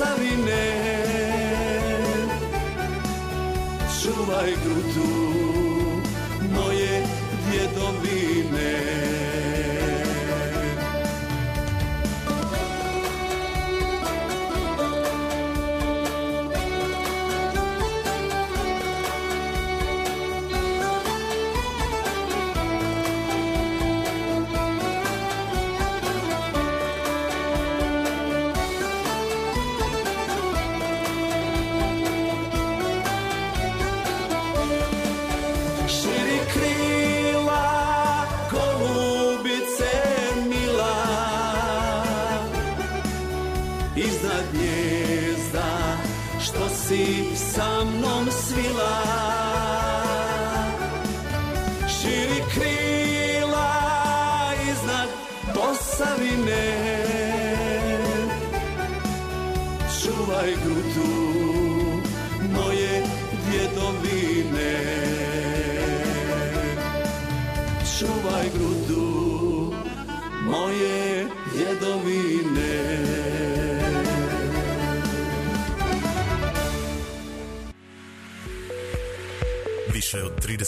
[0.01, 0.63] posavine
[4.01, 5.50] čuvaj grudu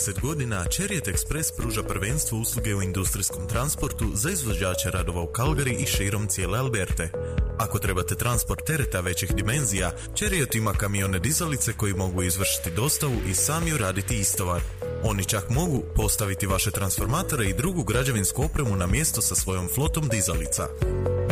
[0.03, 5.71] 10 godina Chariot Express pruža prvenstvo usluge u industrijskom transportu za izvođače radova u Kalgari
[5.79, 7.09] i širom cijele Alberte.
[7.57, 13.33] Ako trebate transport tereta većih dimenzija, Chariot ima kamione dizalice koji mogu izvršiti dostavu i
[13.33, 14.61] sami uraditi istovar.
[15.03, 20.07] Oni čak mogu postaviti vaše transformatore i drugu građevinsku opremu na mjesto sa svojom flotom
[20.07, 20.67] dizalica.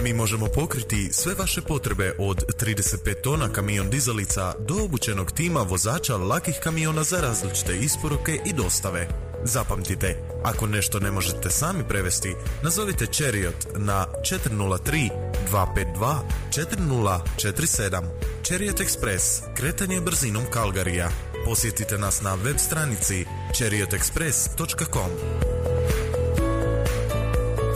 [0.03, 6.17] Mi možemo pokriti sve vaše potrebe od 35 tona kamion dizalica do obučenog tima vozača
[6.17, 9.07] lakih kamiona za različite isporuke i dostave.
[9.43, 15.09] Zapamtite, ako nešto ne možete sami prevesti, nazovite Chariot na 403
[15.51, 16.19] 252
[16.51, 18.01] 4047.
[18.43, 21.09] Chariot Express, kretanje brzinom Kalgarija.
[21.45, 25.50] Posjetite nas na web stranici chariotexpress.com.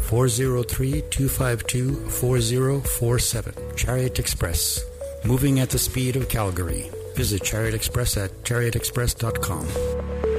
[0.00, 3.54] 403 252 4047.
[3.76, 4.84] Chariot Express.
[5.24, 6.90] Moving at the speed of Calgary.
[7.14, 10.29] Visit Chariot Express at chariotexpress.com.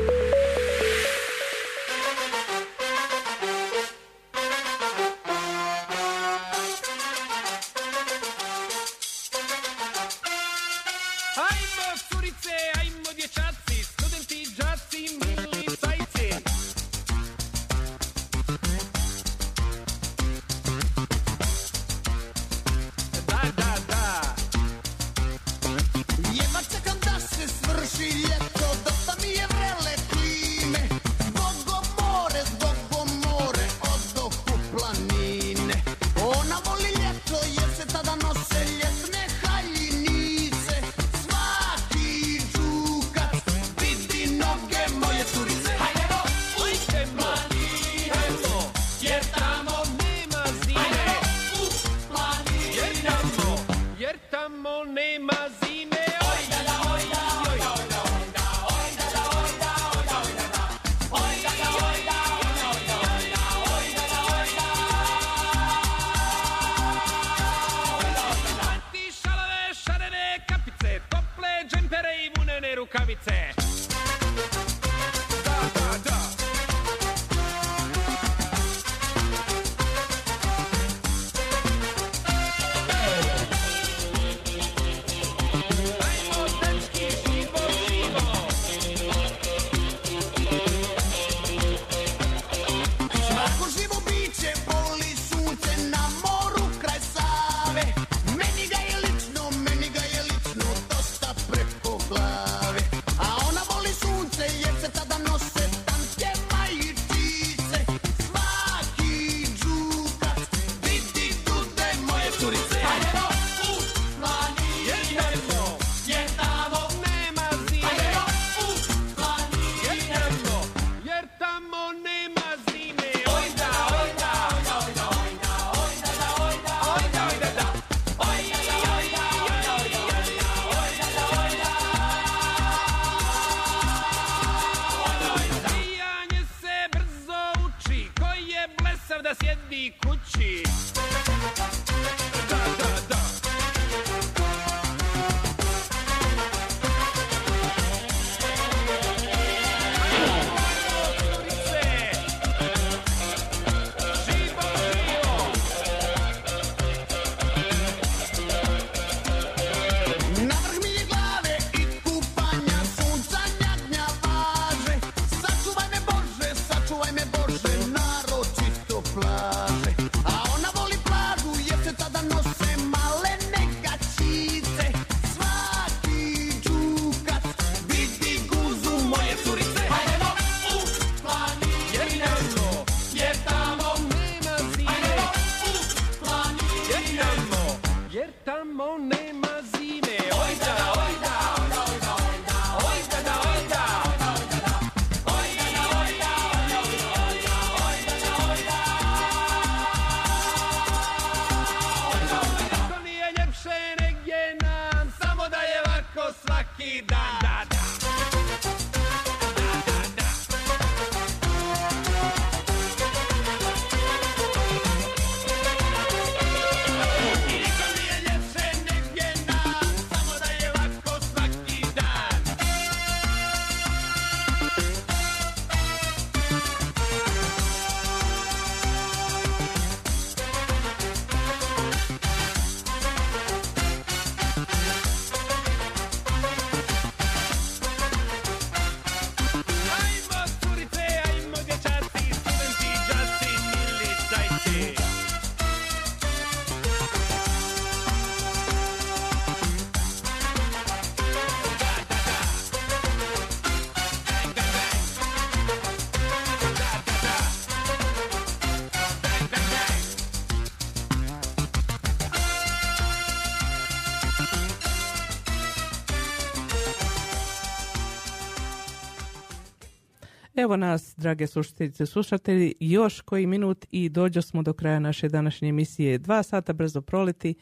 [270.55, 275.29] Evo nas, drage slušateljice i slušatelji, još koji minut i dođo smo do kraja naše
[275.29, 276.17] današnje emisije.
[276.17, 277.55] Dva sata brzo proleti,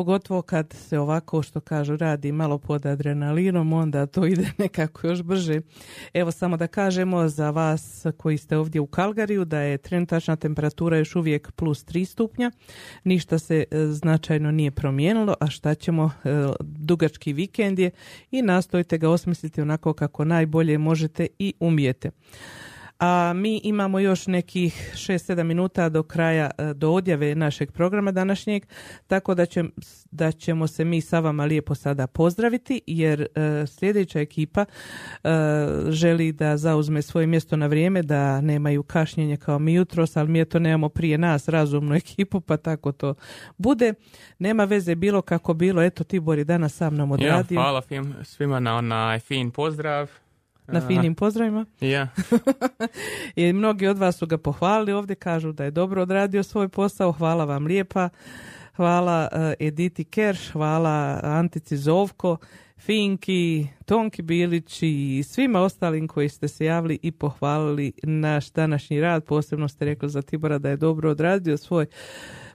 [0.00, 5.22] pogotovo kad se ovako, što kažu, radi malo pod adrenalinom, onda to ide nekako još
[5.22, 5.60] brže.
[6.14, 10.96] Evo samo da kažemo za vas koji ste ovdje u Kalgariju da je trenutačna temperatura
[10.96, 12.50] još uvijek plus 3 stupnja,
[13.04, 17.90] ništa se e, značajno nije promijenilo, a šta ćemo, e, dugački vikend je
[18.30, 22.10] i nastojite ga osmisliti onako kako najbolje možete i umijete.
[23.00, 28.66] A mi imamo još nekih 6-7 minuta do kraja, e, do odjave našeg programa današnjeg,
[29.06, 29.64] tako da, će,
[30.10, 33.26] da ćemo se mi sa vama lijepo sada pozdraviti, jer e,
[33.66, 34.64] sljedeća ekipa
[35.24, 35.28] e,
[35.88, 40.44] želi da zauzme svoje mjesto na vrijeme, da nemaju kašnjenje kao mi jutros, ali mi
[40.44, 43.14] to nemamo prije nas razumnu ekipu, pa tako to
[43.58, 43.94] bude.
[44.38, 47.60] Nema veze bilo kako bilo, eto Tibor je danas sa mnom Ja, odradio.
[47.60, 50.10] hvala film, svima na onaj fin pozdrav.
[50.72, 51.66] Na finim pozdravima.
[51.80, 52.08] Ja.
[53.36, 57.12] I mnogi od vas su ga pohvalili ovdje, kažu da je dobro odradio svoj posao.
[57.12, 58.08] Hvala vam lijepa.
[58.76, 62.36] Hvala eh, Editi Kerš, hvala Antici Zovko,
[62.78, 69.24] Finki, Tonki Bilić i svima ostalim koji ste se javili i pohvalili naš današnji rad.
[69.24, 71.86] Posebno ste rekli za Tibora da je dobro odradio svoj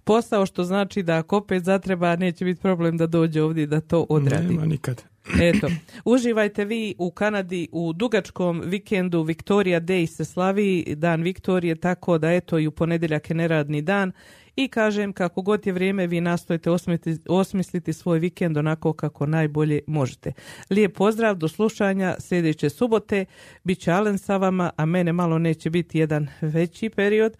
[0.03, 3.81] posao, što znači da ako opet zatreba neće biti problem da dođe ovdje i da
[3.81, 4.53] to odradi.
[4.53, 5.03] Nema nikad.
[5.41, 5.67] Eto,
[6.05, 12.31] uživajte vi u Kanadi u dugačkom vikendu Victoria Day se slavi, dan Viktorije, tako da
[12.31, 14.11] eto i u ponedjeljak je neradni dan
[14.55, 19.81] i kažem kako god je vrijeme vi nastojite osmisliti, osmisliti svoj vikend onako kako najbolje
[19.87, 20.33] možete.
[20.69, 23.25] Lijep pozdrav, do slušanja sljedeće subote,
[23.63, 27.37] bit će Alen sa vama, a mene malo neće biti jedan veći period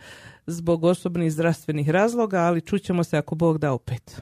[0.48, 4.22] zbog osobnih zdravstvenih razloga, ali čućemo se ako Bog da opet.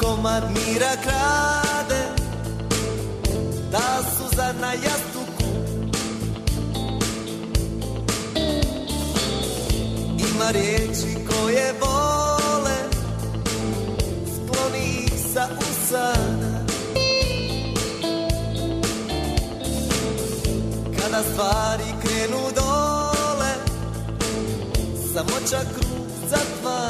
[0.00, 2.02] Komad mira krade
[3.72, 5.50] Ta suza na jastuku
[10.18, 12.78] Ima riječi koje vole
[14.34, 16.66] Skloni ih sa usana.
[20.96, 23.52] Kada stvari krenu dole
[25.14, 26.89] Samo čak krug zatvara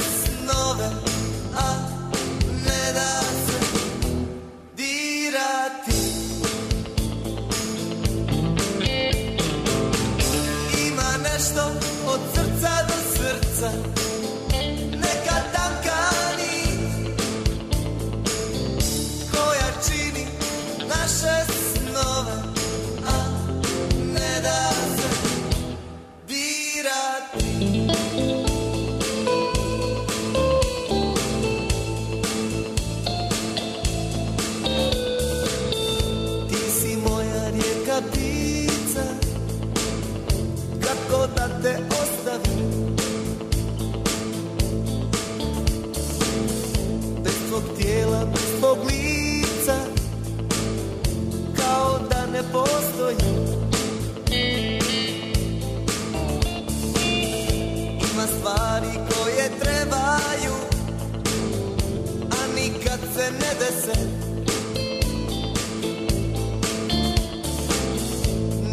[63.61, 64.07] se ne dese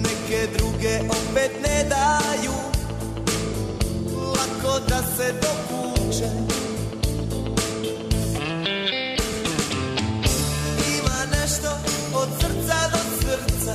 [0.03, 2.53] Neke druge opet ne daju
[4.15, 6.31] Lako da se dokuče.
[10.99, 11.69] Ima nešto
[12.15, 13.75] od srca do srca